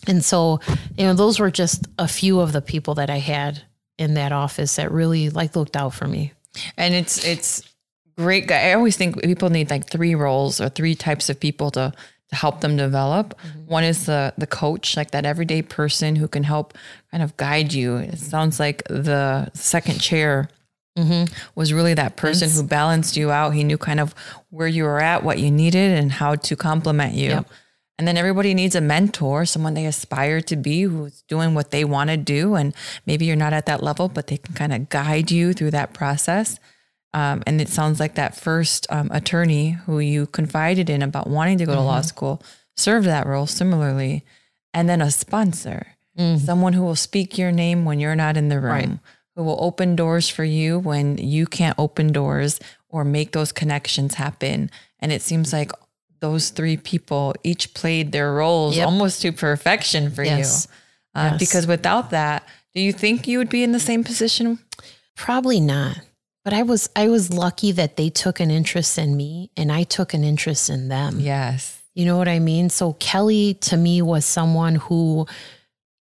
[0.07, 0.61] and so
[0.96, 3.62] you know those were just a few of the people that i had
[3.98, 6.32] in that office that really like looked out for me.
[6.76, 7.62] And it's it's
[8.16, 11.70] great guy i always think people need like three roles or three types of people
[11.70, 11.92] to
[12.30, 13.34] to help them develop.
[13.38, 13.66] Mm-hmm.
[13.66, 16.74] One is the the coach like that everyday person who can help
[17.11, 17.96] kind of guide you.
[17.96, 20.48] It sounds like the second chair
[20.96, 21.32] mm-hmm.
[21.55, 23.51] was really that person who balanced you out.
[23.51, 24.14] He knew kind of
[24.51, 27.30] where you were at what you needed and how to complement you.
[27.30, 27.48] Yep.
[28.01, 31.84] And then everybody needs a mentor, someone they aspire to be who's doing what they
[31.84, 32.55] want to do.
[32.55, 32.72] And
[33.05, 35.92] maybe you're not at that level, but they can kind of guide you through that
[35.92, 36.59] process.
[37.12, 41.59] Um, and it sounds like that first um, attorney who you confided in about wanting
[41.59, 42.42] to go to law school
[42.74, 44.24] served that role similarly.
[44.72, 45.88] And then a sponsor,
[46.38, 48.98] someone who will speak your name when you're not in the room, Right.
[49.36, 54.14] who will open doors for you when you can't open doors or make those connections
[54.14, 54.70] happen.
[55.01, 55.70] And it seems like
[56.20, 58.86] those three people each played their roles Yep.
[58.86, 60.66] almost to perfection for Yes.
[61.14, 61.20] you.
[61.20, 61.38] Uh, Yes.
[61.38, 62.44] Because without that,
[62.74, 64.58] do you think you would be in the same position?
[65.16, 65.98] Probably not.
[66.44, 69.82] But I was I was lucky that they took an interest in me and I
[69.82, 71.20] took an interest in them.
[71.20, 71.78] Yes.
[71.94, 72.70] You know what I mean?
[72.70, 75.26] So Kelly to me was someone who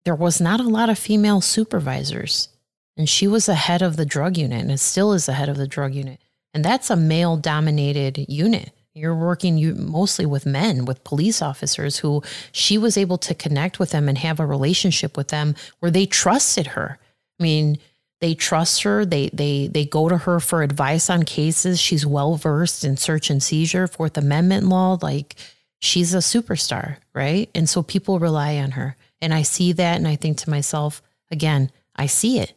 [0.06, 2.50] there was not a lot of female supervisors.
[2.98, 5.50] And she was the head of the drug unit and it still is the head
[5.50, 6.20] of the drug unit.
[6.54, 8.72] And that's a male dominated unit.
[8.96, 13.80] You're working you mostly with men, with police officers who she was able to connect
[13.80, 16.98] with them and have a relationship with them where they trusted her.
[17.40, 17.78] I mean,
[18.20, 19.06] they trust her.
[19.06, 21.80] They they they go to her for advice on cases.
[21.80, 24.98] She's well versed in search and seizure, Fourth Amendment law.
[25.02, 25.36] Like
[25.80, 27.50] she's a superstar, right?
[27.56, 28.98] And so people rely on her.
[29.22, 32.54] And I see that, and I think to myself, again, I see it.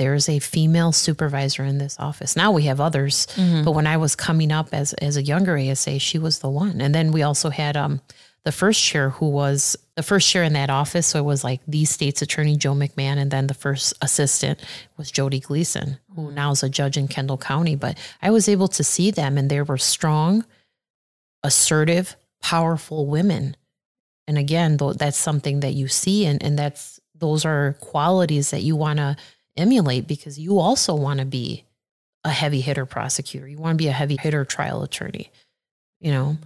[0.00, 2.34] There's a female supervisor in this office.
[2.34, 3.26] Now we have others,
[3.64, 6.80] but when I was coming up as as a younger ASA, she was the one.
[6.80, 8.00] And then we also had um
[8.44, 11.06] the first chair who was the first chair in that office.
[11.08, 14.58] So it was like the state's attorney, Joe McMahon, and then the first assistant
[14.96, 17.76] was Jody Gleason, who now is a judge in Kendall County.
[17.76, 20.46] But I was able to see them and they were strong,
[21.42, 23.54] assertive, powerful women.
[24.26, 28.62] And again, tho- that's something that you see and, and that's those are qualities that
[28.62, 29.16] you want to
[29.56, 31.64] emulate because you also want to be
[32.24, 33.48] a heavy hitter prosecutor.
[33.48, 35.30] You want to be a heavy hitter trial attorney,
[36.00, 36.36] you know.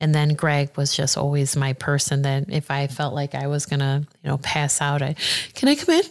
[0.00, 3.64] And then Greg was just always my person that if I felt like I was
[3.64, 5.14] gonna, you know, pass out, I
[5.54, 6.04] can I come in?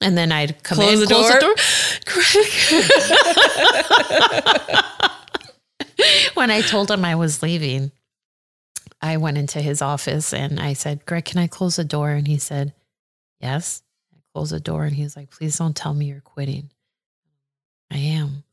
[0.00, 1.40] And then I'd come Close in, the close door.
[1.40, 1.54] the door.
[5.96, 6.26] Greg.
[6.34, 7.92] when I told him I was leaving,
[9.00, 12.10] I went into his office and I said, Greg, can I close the door?
[12.10, 12.74] And he said,
[13.40, 13.82] Yes.
[14.36, 16.70] I closed the door and he's like, Please don't tell me you're quitting.
[17.90, 18.44] I am,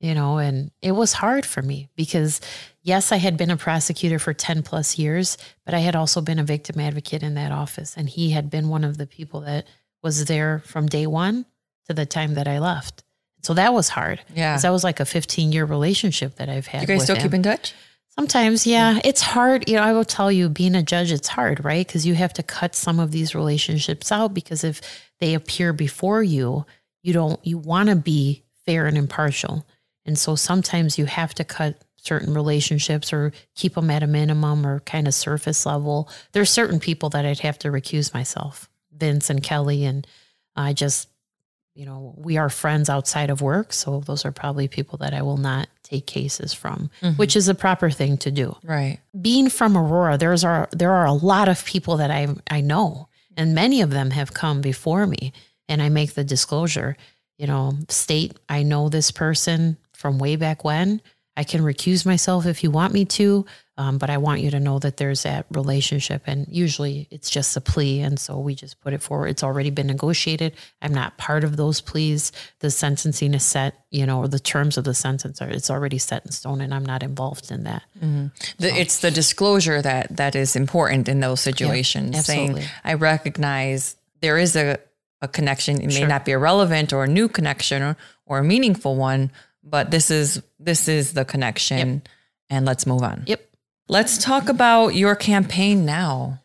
[0.00, 2.40] you know, and it was hard for me because,
[2.82, 6.38] yes, I had been a prosecutor for 10 plus years, but I had also been
[6.38, 7.96] a victim advocate in that office.
[7.96, 9.66] And he had been one of the people that
[10.02, 11.46] was there from day one
[11.86, 13.04] to the time that I left.
[13.42, 14.20] So that was hard.
[14.34, 14.56] Yeah.
[14.58, 16.80] that was like a 15 year relationship that I've had.
[16.80, 17.22] You guys still him.
[17.22, 17.74] keep in touch?
[18.18, 19.00] Sometimes, yeah, mm.
[19.04, 19.68] it's hard.
[19.68, 21.86] You know, I will tell you, being a judge, it's hard, right?
[21.86, 24.80] Because you have to cut some of these relationships out because if
[25.20, 26.66] they appear before you,
[27.04, 29.64] you don't, you want to be fair and impartial.
[30.04, 34.66] And so sometimes you have to cut certain relationships or keep them at a minimum
[34.66, 36.10] or kind of surface level.
[36.32, 39.84] There's certain people that I'd have to recuse myself, Vince and Kelly.
[39.84, 40.04] And
[40.56, 41.08] I just,
[41.78, 43.72] you know, we are friends outside of work.
[43.72, 47.16] So those are probably people that I will not take cases from, mm-hmm.
[47.16, 48.56] which is a proper thing to do.
[48.64, 48.98] Right.
[49.20, 53.08] Being from Aurora, there's are there are a lot of people that I I know,
[53.36, 55.32] and many of them have come before me,
[55.68, 56.96] and I make the disclosure,
[57.38, 61.00] you know, state I know this person from way back when.
[61.36, 63.46] I can recuse myself if you want me to,
[63.78, 66.22] um, but I want you to know that there's that relationship.
[66.26, 68.00] And usually it's just a plea.
[68.00, 69.28] And so we just put it forward.
[69.28, 70.56] It's already been negotiated.
[70.82, 72.32] I'm not part of those pleas.
[72.58, 75.98] The sentencing is set, you know, or the terms of the sentence are, it's already
[75.98, 77.84] set in stone and I'm not involved in that.
[78.58, 82.16] The, it's the disclosure that that is important in those situations.
[82.26, 82.56] saying.
[82.82, 84.78] I recognize there is a,
[85.22, 85.80] a connection.
[85.80, 89.30] It may not be a relevant or a new connection or, or a meaningful one,
[89.62, 92.02] but this is this is the connection
[92.50, 93.22] and let's move on.
[93.26, 93.47] Yep.
[93.90, 96.42] Let's talk about your campaign now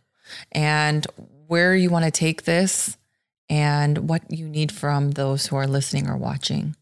[0.52, 1.06] and
[1.48, 2.96] where you want to take this
[3.50, 6.76] and what you need from those who are listening or watching.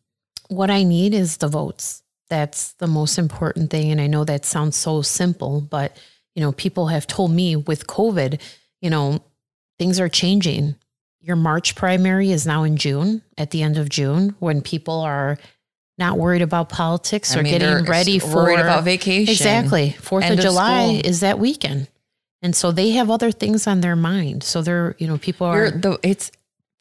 [0.51, 2.03] what I need is the votes.
[2.29, 3.89] That's the most important thing.
[3.91, 5.97] And I know that sounds so simple, but
[6.35, 8.39] you know, people have told me with COVID,
[8.81, 9.23] you know,
[9.79, 10.75] things are changing.
[11.21, 15.37] Your March primary is now in June, at the end of June, when people are
[16.01, 19.31] not worried about politics I or mean, getting ready for worried about vacation.
[19.31, 19.91] Exactly.
[19.91, 21.09] Fourth of of July school.
[21.09, 21.87] is that weekend.
[22.41, 24.43] And so they have other things on their mind.
[24.43, 26.31] So they're, you know, people are the it's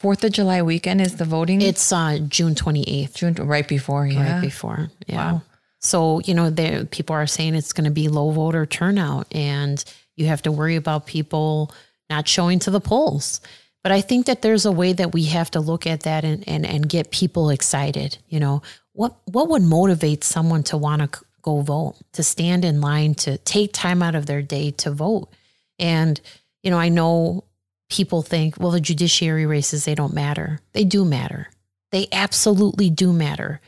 [0.01, 1.61] Fourth of July weekend is the voting.
[1.61, 3.16] it's uh June twenty eighth.
[3.16, 4.07] June right before.
[4.07, 4.33] Yeah.
[4.33, 4.89] right before.
[5.07, 5.33] Yeah.
[5.33, 5.43] Wow.
[5.81, 9.83] So, you know, there people are saying it's going to be low voter turnout and
[10.16, 11.71] you have to worry about people
[12.09, 13.41] not showing to the polls.
[13.83, 16.47] But I think that there's a way that we have to look at that and,
[16.47, 18.18] and, and get people excited.
[18.29, 18.62] You know,
[19.01, 23.38] what, what would motivate someone to want to go vote, to stand in line, to
[23.38, 25.30] take time out of their day to vote?
[25.78, 26.20] And,
[26.62, 27.44] you know, I know
[27.88, 30.61] people think, well, the judiciary races, they don't matter.
[30.74, 31.48] They do matter.
[31.92, 33.62] They absolutely do matter.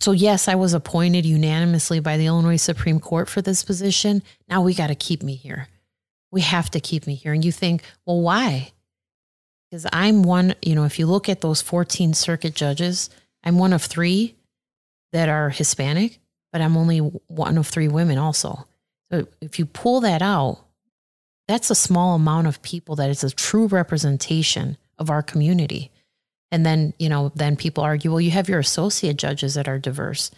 [0.00, 4.22] So, yes, I was appointed unanimously by the Illinois Supreme Court for this position.
[4.48, 5.68] Now we got to keep me here.
[6.30, 7.34] We have to keep me here.
[7.34, 8.72] And you think, well, why?
[9.68, 13.10] Because I'm one, you know, if you look at those 14 circuit judges,
[13.44, 14.34] I'm one of three
[15.12, 16.18] that are Hispanic,
[16.52, 18.66] but I'm only one of three women also.
[19.10, 20.58] So if you pull that out,
[21.46, 25.90] that's a small amount of people that is a true representation of our community.
[26.50, 29.78] And then, you know, then people argue, well, you have your associate judges that are
[29.78, 30.30] diverse.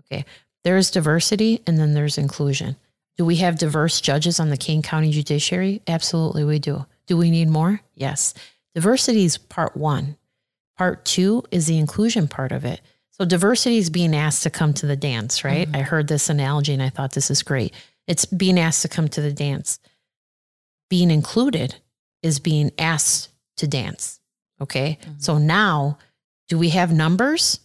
[0.00, 0.24] Okay.
[0.62, 2.76] There's diversity and then there's inclusion.
[3.16, 5.82] Do we have diverse judges on the Kane County Judiciary?
[5.86, 6.86] Absolutely, we do.
[7.06, 7.80] Do we need more?
[7.94, 8.34] Yes.
[8.74, 10.16] Diversity is part one.
[10.76, 12.80] Part two is the inclusion part of it.
[13.16, 15.68] So diversity is being asked to come to the dance, right?
[15.68, 15.76] Mm-hmm.
[15.76, 17.72] I heard this analogy and I thought this is great.
[18.08, 19.78] It's being asked to come to the dance.
[20.90, 21.76] Being included
[22.22, 24.18] is being asked to dance.
[24.60, 24.98] Okay.
[25.00, 25.12] Mm-hmm.
[25.18, 25.98] So now,
[26.48, 27.60] do we have numbers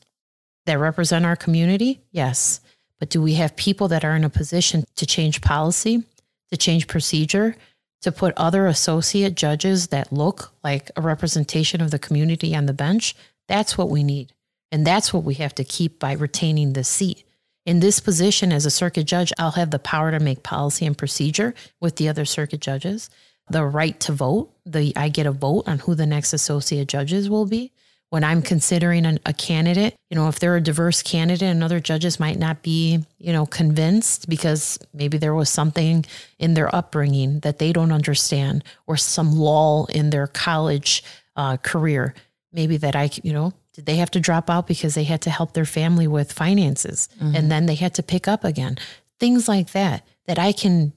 [0.68, 2.00] that represent our community?
[2.12, 2.62] Yes.
[3.00, 6.04] But do we have people that are in a position to change policy,
[6.52, 7.56] to change procedure,
[8.02, 12.74] to put other associate judges that look like a representation of the community on the
[12.74, 13.16] bench?
[13.47, 14.32] That's what we need.
[14.72, 17.24] And that's what we have to keep by retaining the seat.
[17.65, 20.97] In this position as a circuit judge, I'll have the power to make policy and
[20.97, 23.09] procedure with the other circuit judges,
[23.49, 24.51] the right to vote.
[24.65, 27.72] The I get a vote on who the next associate judges will be.
[28.11, 31.80] When I'm considering an, a candidate, you know, if they're a diverse candidate and other
[31.80, 36.05] judges might not be, you know, convinced because maybe there was something
[36.39, 41.03] in their upbringing that they don't understand or some lull in their college
[41.36, 42.15] uh, career,
[42.52, 45.30] maybe that I, you know, did they have to drop out because they had to
[45.30, 47.36] help their family with finances mm-hmm.
[47.36, 48.78] and then they had to pick up again?
[49.20, 50.93] Things like that, that I can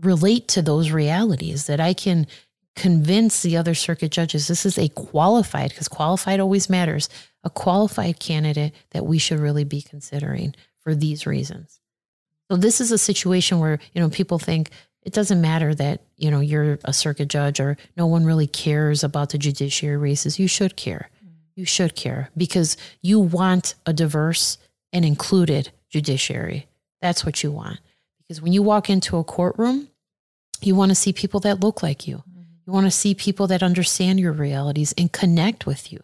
[0.00, 2.26] relate to those realities, that I can
[2.76, 7.08] convince the other circuit judges this is a qualified, because qualified always matters,
[7.44, 11.80] a qualified candidate that we should really be considering for these reasons.
[12.50, 14.70] So this is a situation where, you know, people think
[15.02, 19.02] it doesn't matter that, you know, you're a circuit judge or no one really cares
[19.02, 20.38] about the judiciary races.
[20.38, 21.08] You should care.
[21.54, 24.58] You should care because you want a diverse
[24.92, 26.66] and included judiciary.
[27.00, 27.80] That's what you want.
[28.18, 29.88] Because when you walk into a courtroom,
[30.60, 32.18] you want to see people that look like you.
[32.18, 32.42] Mm-hmm.
[32.66, 36.00] You want to see people that understand your realities and connect with you.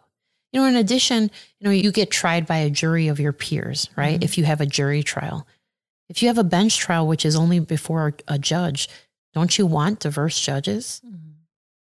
[0.52, 3.90] You know, in addition, you know, you get tried by a jury of your peers,
[3.96, 4.14] right?
[4.14, 4.24] Mm-hmm.
[4.24, 5.46] If you have a jury trial.
[6.08, 8.88] If you have a bench trial, which is only before a judge,
[9.34, 11.16] don't you want diverse judges mm-hmm.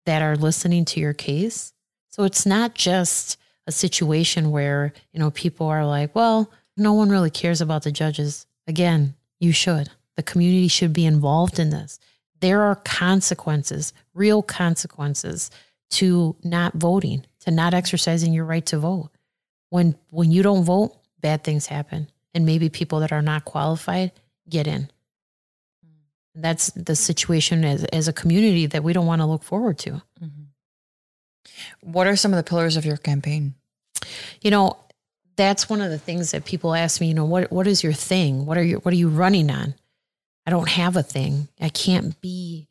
[0.06, 1.74] that are listening to your case?
[2.10, 7.10] So it's not just a situation where, you know, people are like, well, no one
[7.10, 8.46] really cares about the judges.
[8.68, 9.90] Again, you should.
[10.16, 12.00] The community should be involved in this.
[12.42, 15.50] There are consequences, real consequences
[15.92, 19.12] to not voting, to not exercising your right to vote.
[19.70, 22.10] When when you don't vote, bad things happen.
[22.34, 24.12] And maybe people that are not qualified
[24.48, 24.90] get in.
[26.36, 30.02] That's the situation as, as a community that we don't want to look forward to.
[30.22, 30.44] Mm-hmm.
[31.82, 33.56] What are some of the pillars of your campaign?
[34.42, 34.78] you know
[35.36, 37.94] that's one of the things that people ask me you know what what is your
[37.94, 39.74] thing what are you what are you running on
[40.46, 42.68] i don't have a thing i can't be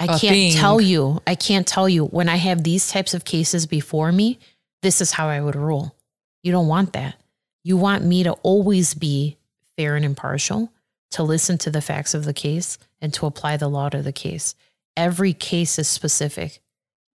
[0.00, 0.52] i A can't thing.
[0.52, 4.38] tell you i can't tell you when i have these types of cases before me
[4.82, 5.94] this is how i would rule
[6.42, 7.17] you don't want that
[7.64, 9.36] you want me to always be
[9.76, 10.72] fair and impartial
[11.10, 14.12] to listen to the facts of the case and to apply the law to the
[14.12, 14.54] case
[14.96, 16.60] every case is specific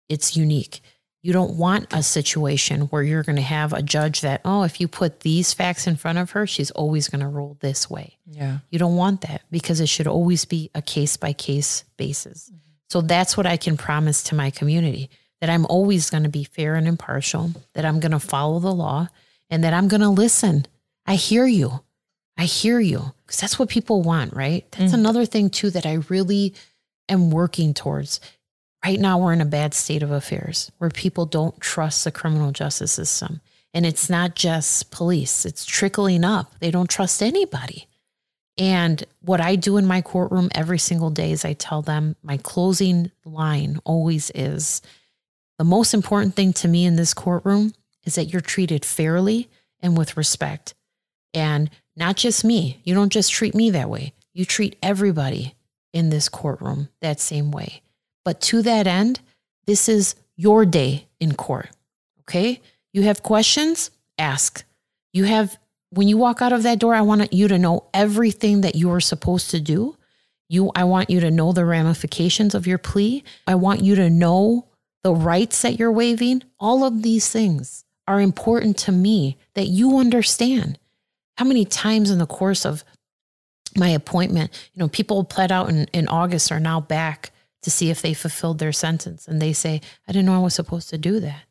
[0.09, 0.81] it's unique
[1.23, 4.81] you don't want a situation where you're going to have a judge that, oh, if
[4.81, 8.19] you put these facts in front of her, she's always going to rule this way.
[8.27, 8.59] Yeah.
[8.71, 12.51] You don't want that because it should always be a case by case basis.
[12.51, 12.59] Mm-hmm.
[12.91, 16.45] So that's what I can promise to my community that I'm always going to be
[16.45, 19.09] fair and impartial, that I'm going to follow the law,
[19.53, 20.67] and that I'm going to listen.
[21.07, 21.85] I hear you.
[22.37, 24.65] I hear you because that's what people want, right?
[24.73, 25.01] That's mm-hmm.
[25.01, 26.55] another thing, too, that I really
[27.09, 28.19] am working towards
[28.85, 32.51] right now we're in a bad state of affairs where people don't trust the criminal
[32.51, 33.41] justice system.
[33.75, 36.59] And it's not just police, it's trickling up.
[36.59, 37.87] They don't trust anybody.
[38.59, 42.37] And what I do in my courtroom every single day is I tell them my
[42.37, 44.83] closing line always is
[45.59, 47.73] the most important thing to me in this courtroom
[48.05, 49.49] is that you're treated fairly
[49.81, 50.75] and with respect.
[51.35, 52.81] And not just me.
[52.85, 54.13] You don't just treat me that way.
[54.33, 55.55] You treat everybody
[55.93, 57.83] in this courtroom that same way.
[58.25, 59.21] But to that end,
[59.67, 61.71] this is your day in court.
[62.21, 62.61] Okay?
[62.93, 63.91] You have questions?
[64.19, 64.65] Ask.
[65.13, 65.59] You have,
[65.91, 68.91] when you walk out of that door, I want you to know everything that you
[68.93, 69.97] are supposed to do.
[70.49, 73.25] You, I want you to know the ramifications of your plea.
[73.47, 74.69] I want you to know
[75.03, 76.43] the rights that you're waiving.
[76.59, 80.79] All of these things are important to me that you understand.
[81.39, 82.85] How many times in the course of
[83.75, 87.33] my appointment, you know, people pled out in, in August are now back
[87.63, 89.27] to see if they fulfilled their sentence.
[89.27, 91.45] And they say, I didn't know I was supposed to do that.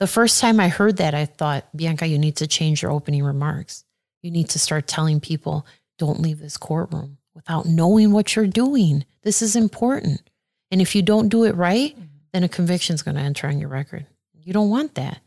[0.00, 3.22] The first time I heard that, I thought, Bianca, you need to change your opening
[3.22, 3.84] remarks.
[4.22, 5.64] You need to start telling people,
[5.98, 9.04] don't leave this courtroom without knowing what you're doing.
[9.22, 10.20] This is important.
[10.72, 12.06] And if you don't do it right, mm-hmm.
[12.32, 14.06] then a conviction is going to enter on your record.
[14.34, 15.20] You don't want that.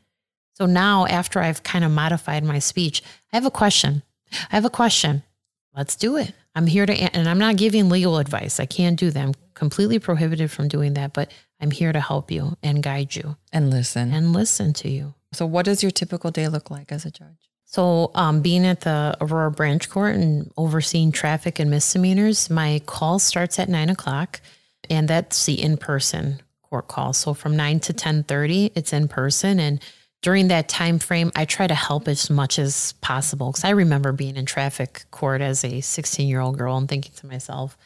[0.57, 4.03] So now, after I've kind of modified my speech, I have a question.
[4.33, 5.23] I have a question.
[5.75, 6.33] Let's do it.
[6.55, 8.59] I'm here to, and I'm not giving legal advice.
[8.61, 9.21] I can't do that.
[9.21, 11.29] I'm completely prohibited from doing that, but
[11.59, 14.13] I'm here to help you and guide you And listen.
[14.13, 15.13] and listen to you.
[15.33, 17.49] so, what does your typical day look like as a judge?
[17.65, 23.19] So, um, being at the Aurora Branch Court and overseeing traffic and misdemeanors, my call
[23.19, 24.39] starts at nine o'clock,
[24.89, 27.11] and that's the in-person court call.
[27.11, 29.81] So from nine to ten thirty, it's in person, and
[30.25, 34.11] during that time frame, I try to help as much as possible because I remember
[34.11, 37.77] being in traffic court as a sixteen-year-old girl and thinking to myself,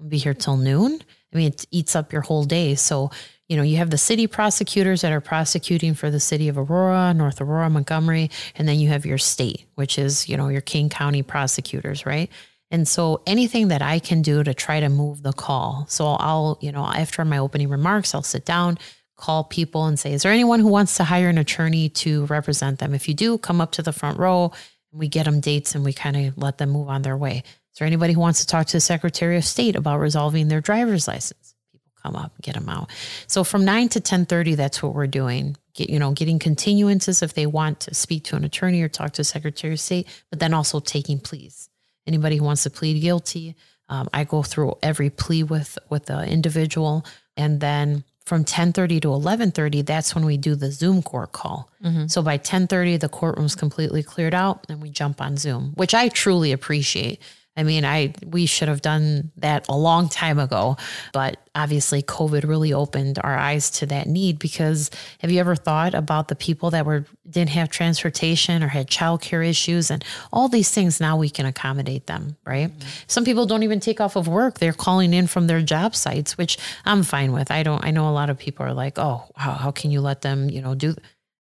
[0.00, 1.00] "I'll be here till noon."
[1.32, 2.74] I mean, it eats up your whole day.
[2.74, 3.12] So
[3.48, 7.14] you know, you have the city prosecutors that are prosecuting for the city of Aurora,
[7.14, 10.88] North Aurora, Montgomery, and then you have your state, which is, you know, your Kane
[10.88, 12.28] County prosecutors, right?
[12.72, 15.84] And so anything that I can do to try to move the call.
[15.88, 18.78] So I'll, you know, after my opening remarks, I'll sit down,
[19.16, 22.78] call people and say, is there anyone who wants to hire an attorney to represent
[22.78, 22.94] them?
[22.94, 24.52] If you do, come up to the front row
[24.90, 27.44] and we get them dates and we kind of let them move on their way.
[27.72, 30.60] Is there anybody who wants to talk to the Secretary of State about resolving their
[30.60, 31.54] driver's license?
[31.72, 32.88] People come up, and get them out.
[33.26, 35.56] So from nine to ten thirty, that's what we're doing.
[35.74, 39.12] Get you know, getting continuances if they want to speak to an attorney or talk
[39.14, 41.68] to a Secretary of State, but then also taking pleas.
[42.06, 43.56] Anybody who wants to plead guilty,
[43.88, 47.04] um, I go through every plea with with the individual,
[47.36, 51.70] and then from 10:30 to 11:30 that's when we do the Zoom court call.
[51.82, 52.06] Mm-hmm.
[52.06, 56.08] So by 10:30 the courtroom's completely cleared out and we jump on Zoom, which I
[56.08, 57.20] truly appreciate
[57.56, 60.76] I mean, I we should have done that a long time ago,
[61.12, 64.90] but obviously COVID really opened our eyes to that need because
[65.20, 69.46] have you ever thought about the people that were didn't have transportation or had childcare
[69.46, 72.68] issues and all these things now we can accommodate them, right?
[72.68, 72.88] Mm-hmm.
[73.06, 74.58] Some people don't even take off of work.
[74.58, 77.52] They're calling in from their job sites, which I'm fine with.
[77.52, 80.00] I don't I know a lot of people are like, "Oh, how, how can you
[80.00, 80.96] let them, you know, do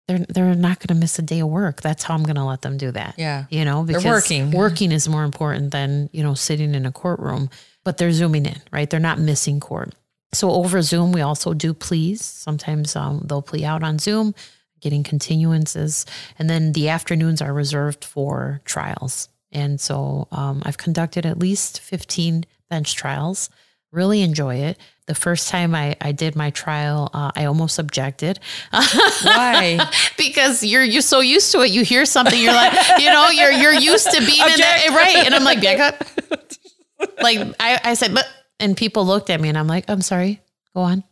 [0.07, 1.81] they're they're not going to miss a day of work.
[1.81, 3.15] That's how I'm going to let them do that.
[3.17, 4.51] Yeah, you know, because they're working.
[4.51, 7.49] Working is more important than you know sitting in a courtroom.
[7.83, 8.89] But they're zooming in, right?
[8.89, 9.93] They're not missing court.
[10.33, 12.23] So over Zoom, we also do pleas.
[12.23, 14.33] Sometimes um, they'll plea out on Zoom,
[14.81, 16.05] getting continuances,
[16.37, 19.29] and then the afternoons are reserved for trials.
[19.51, 23.49] And so um, I've conducted at least 15 bench trials.
[23.95, 24.77] Really enjoy it
[25.07, 28.39] the first time I, I did my trial, uh, I almost objected.
[28.71, 29.79] Why?
[30.17, 31.71] because you're you're so used to it.
[31.71, 35.25] You hear something, you're like, you know, you're you're used to being in that right.
[35.25, 36.07] And I'm like, back
[37.21, 38.27] like I, I said, but
[38.59, 40.41] and people looked at me and I'm like, I'm sorry.
[40.73, 41.03] Go on.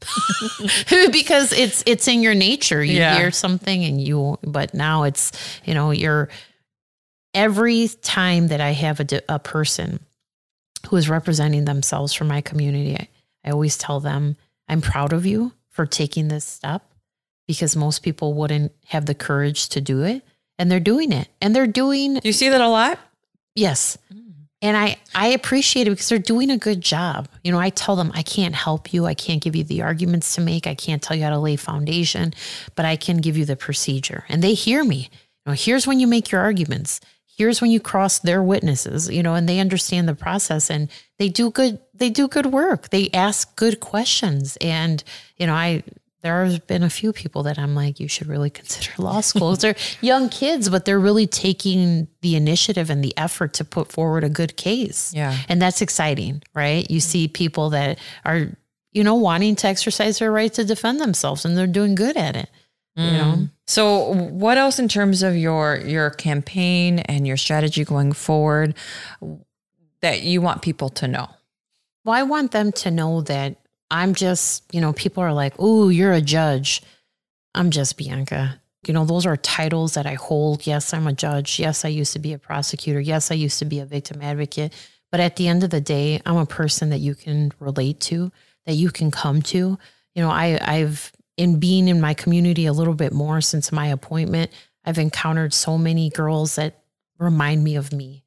[1.12, 2.84] because it's it's in your nature.
[2.84, 3.16] You yeah.
[3.16, 5.32] hear something and you but now it's,
[5.66, 6.30] you know, you're
[7.36, 10.00] every time that I have a, a person
[10.88, 13.10] who is representing themselves for my community,
[13.44, 14.38] I always tell them,
[14.68, 16.84] I'm proud of you for taking this step
[17.48, 20.24] because most people wouldn't have the courage to do it.
[20.60, 21.28] And they're doing it.
[21.42, 22.16] And they're doing.
[22.16, 23.00] Do you see that a lot?
[23.56, 23.98] Yes.
[24.62, 27.28] And I, I appreciate it because they're doing a good job.
[27.44, 29.06] You know, I tell them I can't help you.
[29.06, 30.68] I can't give you the arguments to make.
[30.68, 32.34] I can't tell you how to lay foundation,
[32.76, 34.24] but I can give you the procedure.
[34.30, 35.10] And they hear me.
[35.46, 37.02] You know, here's when you make your arguments
[37.38, 41.30] here's when you cross their witnesses you know and they understand the process and they
[41.30, 42.90] do good they do good work.
[42.90, 44.58] They ask good questions.
[44.60, 45.04] And
[45.38, 45.84] you know i
[46.22, 49.58] there have been a few people that i'm like you should really consider law school
[49.58, 54.24] they're young kids but they're really taking the initiative and the effort to put forward
[54.24, 55.12] a good case.
[55.14, 55.38] Yeah.
[55.50, 56.90] And that's exciting right?
[56.90, 58.48] You see people that are
[58.92, 62.36] you know wanting to exercise their right to defend themselves and they're doing good at
[62.36, 62.50] it
[62.96, 63.34] you know?
[63.38, 63.50] Mm.
[63.66, 68.76] so what else in terms of your your campaign and your strategy going forward
[70.02, 71.28] that you want people to know?
[72.06, 73.58] Well i want them to know that
[73.90, 76.82] i'm just you know people are like oh you're a judge.
[77.56, 78.60] I'm just bianca.
[78.88, 80.68] You know those are titles that i hold.
[80.68, 81.60] Yes i'm a judge.
[81.60, 83.00] Yes i used to be a prosecutor.
[83.00, 84.74] Yes i used to be a victim advocate.
[85.12, 88.32] But at the end of the day i'm a person that you can relate to
[88.66, 89.80] that you can come to.
[90.14, 93.88] You know i i've in being in my community a little bit more since my
[93.88, 94.52] appointment,
[94.86, 96.84] I've encountered so many girls that
[97.18, 98.24] remind me of me,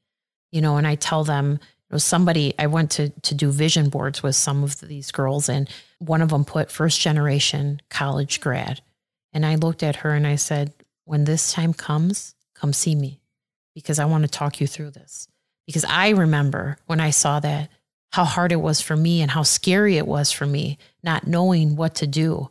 [0.50, 3.88] you know, and I tell them, you know, somebody, I went to, to do vision
[3.88, 5.68] boards with some of these girls and
[5.98, 8.80] one of them put first generation college grad.
[9.32, 10.72] And I looked at her and I said,
[11.04, 13.20] when this time comes, come see me
[13.74, 15.28] because I want to talk you through this.
[15.66, 17.70] Because I remember when I saw that,
[18.12, 21.76] how hard it was for me and how scary it was for me, not knowing
[21.76, 22.50] what to do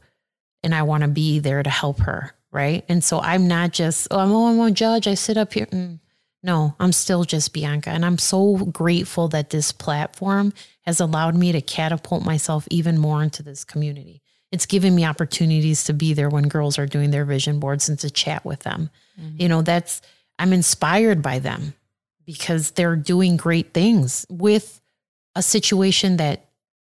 [0.65, 2.35] and I want to be there to help her.
[2.51, 2.83] Right.
[2.89, 5.07] And so I'm not just, oh, I'm, oh, I'm a judge.
[5.07, 5.67] I sit up here.
[5.67, 5.99] Mm.
[6.41, 7.89] No, I'm still just Bianca.
[7.89, 13.21] And I'm so grateful that this platform has allowed me to catapult myself even more
[13.21, 14.21] into this community.
[14.51, 17.99] It's given me opportunities to be there when girls are doing their vision boards and
[17.99, 18.89] to chat with them.
[19.19, 19.41] Mm-hmm.
[19.41, 20.01] You know, that's,
[20.39, 21.73] I'm inspired by them
[22.25, 24.81] because they're doing great things with
[25.35, 26.45] a situation that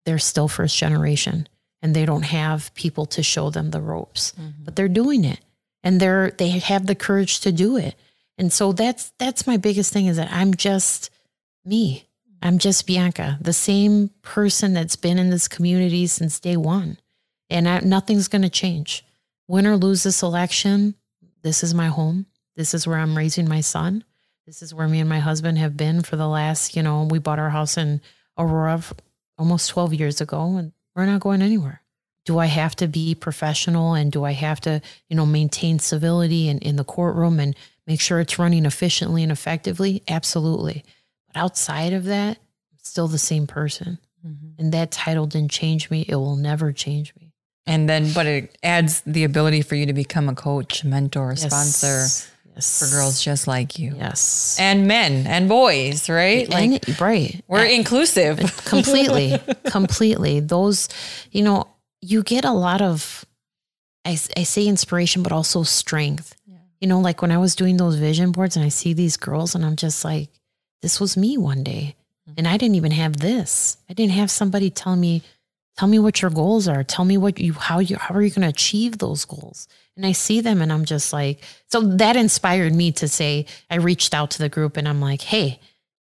[0.05, 1.47] they're still first generation
[1.81, 4.63] and they don't have people to show them the ropes, mm-hmm.
[4.63, 5.39] but they're doing it
[5.83, 7.95] and they're they have the courage to do it.
[8.37, 11.09] And so that's that's my biggest thing is that I'm just
[11.65, 12.07] me.
[12.41, 16.99] I'm just Bianca, the same person that's been in this community since day one.
[17.49, 19.03] And I, nothing's going to change.
[19.47, 20.95] Win or lose this election,
[21.41, 22.25] this is my home.
[22.55, 24.03] This is where I'm raising my son.
[24.45, 27.19] This is where me and my husband have been for the last, you know, we
[27.19, 28.01] bought our house in
[28.37, 28.83] Aurora
[29.37, 31.81] almost 12 years ago and we're not going anywhere.
[32.25, 36.49] Do I have to be professional and do I have to, you know, maintain civility
[36.49, 37.55] in, in the courtroom and
[37.85, 40.03] make sure it's running efficiently and effectively?
[40.09, 40.83] Absolutely.
[41.27, 43.99] But outside of that, I'm still the same person.
[44.25, 44.59] Mm-hmm.
[44.59, 46.03] And that title didn't change me.
[46.09, 47.31] It will never change me.
[47.65, 52.07] And then, but it adds the ability for you to become a coach, mentor, sponsor
[52.57, 52.79] yes.
[52.79, 53.95] for girls just like you.
[53.97, 54.57] Yes.
[54.59, 56.49] And men and boys, right?
[56.49, 57.41] Like And- right.
[57.47, 58.37] we're inclusive.
[58.65, 60.89] completely completely those
[61.31, 61.67] you know
[62.01, 63.25] you get a lot of
[64.05, 66.35] I, I say inspiration but also strength
[66.79, 69.55] you know like when i was doing those vision boards and i see these girls
[69.55, 70.29] and i'm just like
[70.81, 71.95] this was me one day
[72.27, 72.35] mm-hmm.
[72.37, 75.23] and i didn't even have this i didn't have somebody telling me
[75.77, 78.29] tell me what your goals are tell me what you how you how are you
[78.29, 82.15] going to achieve those goals and i see them and i'm just like so that
[82.15, 85.59] inspired me to say i reached out to the group and i'm like hey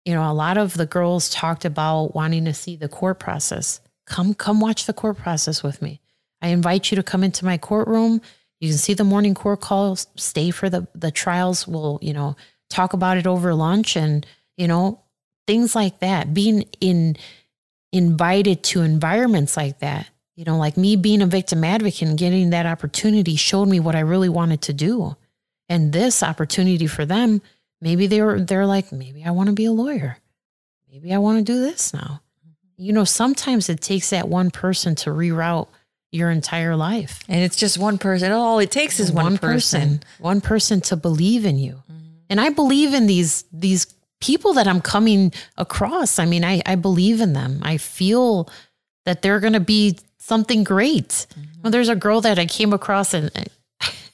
[0.05, 3.80] you know, a lot of the girls talked about wanting to see the court process.
[4.06, 6.01] Come, come watch the court process with me.
[6.40, 8.20] I invite you to come into my courtroom.
[8.59, 11.68] You can see the morning court calls, stay for the, the trials.
[11.68, 12.36] We'll, you know,
[12.68, 14.26] talk about it over lunch and,
[14.56, 15.01] you know,
[15.47, 16.34] things like that.
[16.34, 17.16] Being in
[17.93, 22.51] invited to environments like that, you know, like me being a victim advocate and getting
[22.51, 25.16] that opportunity showed me what I really wanted to do.
[25.69, 27.40] And this opportunity for them
[27.82, 30.16] maybe they were they're like maybe i want to be a lawyer.
[30.90, 32.23] Maybe i want to do this now.
[32.40, 32.82] Mm-hmm.
[32.82, 35.69] You know sometimes it takes that one person to reroute
[36.12, 37.20] your entire life.
[37.28, 38.32] And it's just one person.
[38.32, 40.02] All it takes is one, person.
[40.19, 41.82] one person to believe in you.
[41.90, 42.09] Mm-hmm.
[42.31, 43.93] And i believe in these these
[44.23, 48.49] people that i'm coming across i mean i i believe in them i feel
[49.05, 51.27] that they're going to be something great
[51.62, 53.31] well there's a girl that i came across and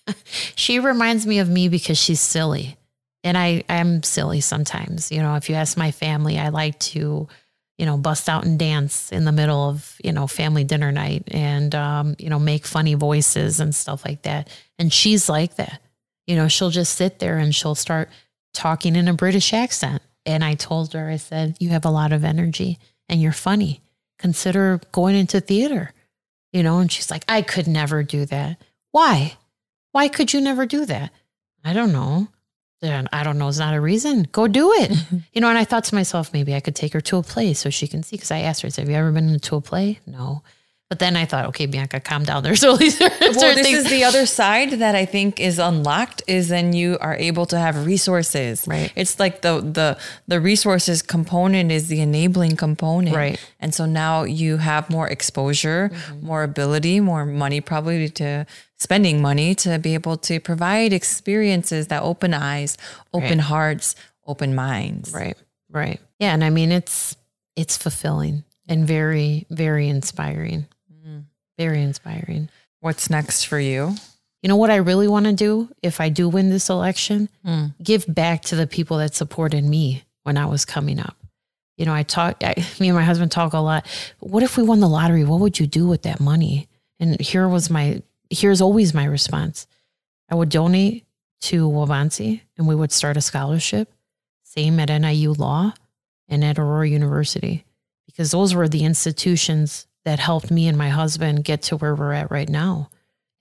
[0.57, 2.79] she reminds me of me because she's silly
[3.25, 5.11] and I I'm silly sometimes.
[5.11, 7.29] You know, if you ask my family, I like to,
[7.77, 11.25] you know, bust out and dance in the middle of you know family dinner night,
[11.29, 14.49] and um, you know, make funny voices and stuff like that.
[14.79, 15.81] And she's like that.
[16.27, 18.11] You know, she'll just sit there and she'll start
[18.53, 20.03] talking in a British accent.
[20.27, 23.81] And I told her, I said, you have a lot of energy and you're funny.
[24.19, 25.93] Consider going into theater.
[26.53, 28.59] You know, and she's like, I could never do that.
[28.91, 29.37] Why?
[29.93, 31.13] Why could you never do that?
[31.65, 32.29] I don't know
[32.81, 34.29] then I don't know, it's not a reason.
[34.31, 34.93] Go do it.
[35.33, 37.55] you know, and I thought to myself, maybe I could take her to a play
[37.55, 38.17] so she can see.
[38.17, 40.01] Because I asked her, I said, Have you ever been into a play?
[40.07, 40.43] No.
[40.89, 42.43] But then I thought, okay, Bianca, calm down.
[42.45, 43.79] There's only certain Well, this things.
[43.79, 47.59] is the other side that I think is unlocked is then you are able to
[47.59, 48.65] have resources.
[48.67, 48.91] Right.
[48.97, 53.15] It's like the the the resources component is the enabling component.
[53.15, 53.39] Right.
[53.61, 56.27] And so now you have more exposure, mm-hmm.
[56.27, 58.47] more ability, more money probably to
[58.79, 62.79] spending money to be able to provide experiences that open eyes,
[63.13, 63.95] open hearts,
[64.27, 65.13] open minds.
[65.13, 65.37] right,
[65.71, 66.01] right.
[66.19, 66.33] Yeah.
[66.33, 67.17] And I mean, it's,
[67.57, 70.67] it's fulfilling and very, very inspiring.
[71.59, 72.49] Very inspiring.
[72.81, 73.97] What's next for you?
[74.43, 77.29] You know what I really want to do if I do win this election?
[77.45, 77.67] Hmm.
[77.83, 81.17] Give back to the people that supported me when I was coming up.
[81.77, 83.87] You know, I talk, I, me and my husband talk a lot.
[84.21, 85.25] What if we won the lottery?
[85.25, 86.69] What would you do with that money?
[87.01, 89.67] And here was my, here's always my response.
[90.31, 91.05] I would donate
[91.41, 93.93] to Waubonsee and we would start a scholarship.
[94.45, 95.75] Same at NIU Law
[96.29, 97.65] and at Aurora University,
[98.07, 102.15] because those were the institutions that helped me and my husband get to where we're
[102.15, 102.89] at right now.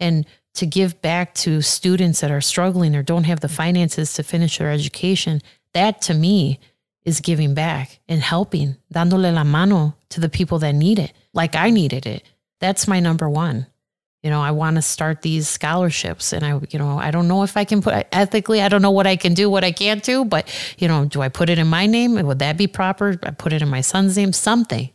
[0.02, 0.26] And
[0.56, 4.58] to give back to students that are struggling or don't have the finances to finish
[4.58, 5.42] their education,
[5.72, 6.60] that to me
[7.06, 11.56] is giving back and helping, dándole la mano to the people that need it, like
[11.56, 12.24] I needed it.
[12.60, 13.68] That's my number one.
[14.22, 17.44] You know, I want to start these scholarships and I, you know, I don't know
[17.44, 20.04] if I can put ethically, I don't know what I can do, what I can't
[20.04, 22.22] do, but, you know, do I put it in my name?
[22.22, 23.18] Would that be proper?
[23.24, 24.90] I put it in my son's name, something.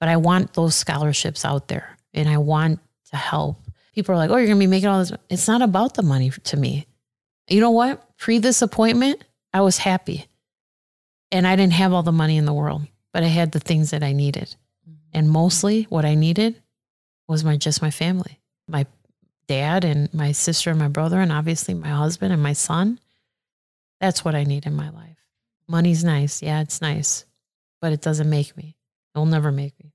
[0.00, 2.80] But I want those scholarships out there and I want
[3.10, 3.60] to help.
[3.94, 5.12] People are like, oh, you're going to be making all this.
[5.28, 6.86] It's not about the money to me.
[7.48, 8.16] You know what?
[8.16, 10.26] Pre this appointment, I was happy.
[11.32, 13.90] And I didn't have all the money in the world, but I had the things
[13.90, 14.54] that I needed.
[14.88, 15.00] Mm-hmm.
[15.12, 16.60] And mostly what I needed
[17.26, 18.86] was my just my family, my
[19.46, 23.00] dad and my sister and my brother, and obviously my husband and my son.
[24.00, 25.18] That's what I need in my life.
[25.66, 26.42] Money's nice.
[26.42, 27.26] Yeah, it's nice,
[27.80, 28.77] but it doesn't make me.
[29.14, 29.92] It'll never make me.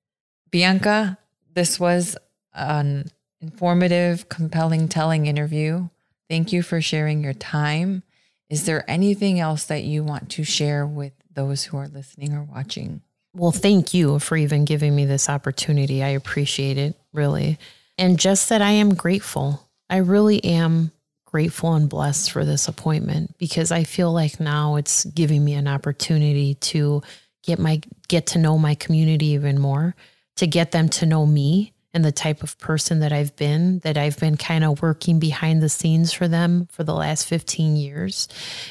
[0.51, 1.17] Bianca,
[1.53, 2.17] this was
[2.53, 3.09] an
[3.41, 5.89] informative, compelling, telling interview.
[6.29, 8.03] Thank you for sharing your time.
[8.49, 12.43] Is there anything else that you want to share with those who are listening or
[12.43, 13.01] watching?
[13.35, 16.03] Well, thank you for even giving me this opportunity.
[16.03, 17.57] I appreciate it, really.
[17.97, 19.67] And just that I am grateful.
[19.89, 20.91] I really am
[21.25, 25.67] grateful and blessed for this appointment because I feel like now it's giving me an
[25.67, 27.01] opportunity to
[27.43, 29.95] get my get to know my community even more,
[30.37, 33.97] to get them to know me and the type of person that I've been, that
[33.97, 38.27] I've been kind of working behind the scenes for them for the last 15 years.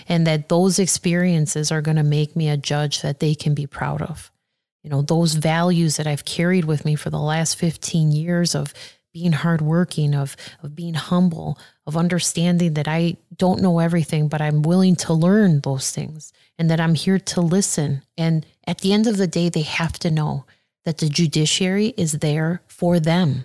[0.09, 3.67] And that those experiences are going to make me a judge that they can be
[3.67, 4.33] proud of.
[4.83, 8.75] You know, those values that I've carried with me for the last 15 years of
[9.13, 14.63] being hardworking, of, of being humble, of understanding that I don't know everything, but I'm
[14.63, 18.03] willing to learn those things and that I'm here to listen.
[18.17, 20.45] And at the end of the day, they have to know
[20.85, 23.45] that the judiciary is there for them.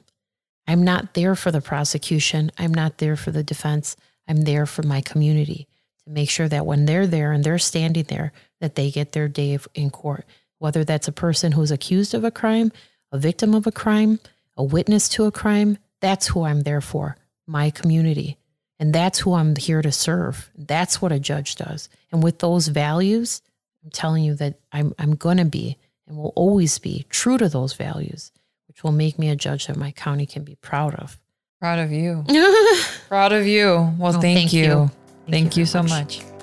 [0.67, 2.51] I'm not there for the prosecution.
[2.57, 3.95] I'm not there for the defense.
[4.27, 5.67] I'm there for my community
[6.03, 9.27] to make sure that when they're there and they're standing there, that they get their
[9.27, 10.25] day in court.
[10.59, 12.71] Whether that's a person who's accused of a crime,
[13.11, 14.19] a victim of a crime,
[14.57, 17.15] a witness to a crime, that's who I'm there for,
[17.47, 18.37] my community.
[18.79, 20.51] And that's who I'm here to serve.
[20.55, 21.89] That's what a judge does.
[22.11, 23.41] And with those values,
[23.83, 27.49] I'm telling you that I'm, I'm going to be and will always be true to
[27.49, 28.31] those values,
[28.67, 31.17] which will make me a judge that my county can be proud of.
[31.59, 32.23] Proud of you.
[33.07, 33.93] proud of you.
[33.97, 34.63] Well, Oh, thank, thank you.
[34.63, 34.91] you.
[35.27, 36.19] Thank, you you, so much.
[36.23, 36.36] much.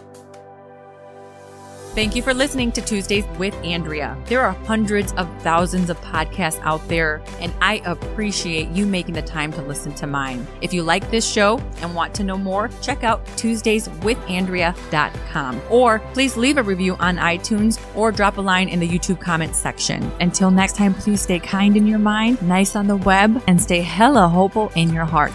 [1.95, 4.21] Thank you for listening to Tuesdays with Andrea.
[4.27, 9.23] There are hundreds of thousands of podcasts out there, and I appreciate you making the
[9.23, 10.45] time to listen to mine.
[10.61, 16.37] If you like this show and want to know more, check out TuesdaysWithAndrea.com or please
[16.37, 20.11] leave a review on iTunes or drop a line in the YouTube comments section.
[20.21, 23.83] Until next time, please stay kind in your mind, nice on the web, and stay
[23.83, 25.33] hella hopeful in your heart.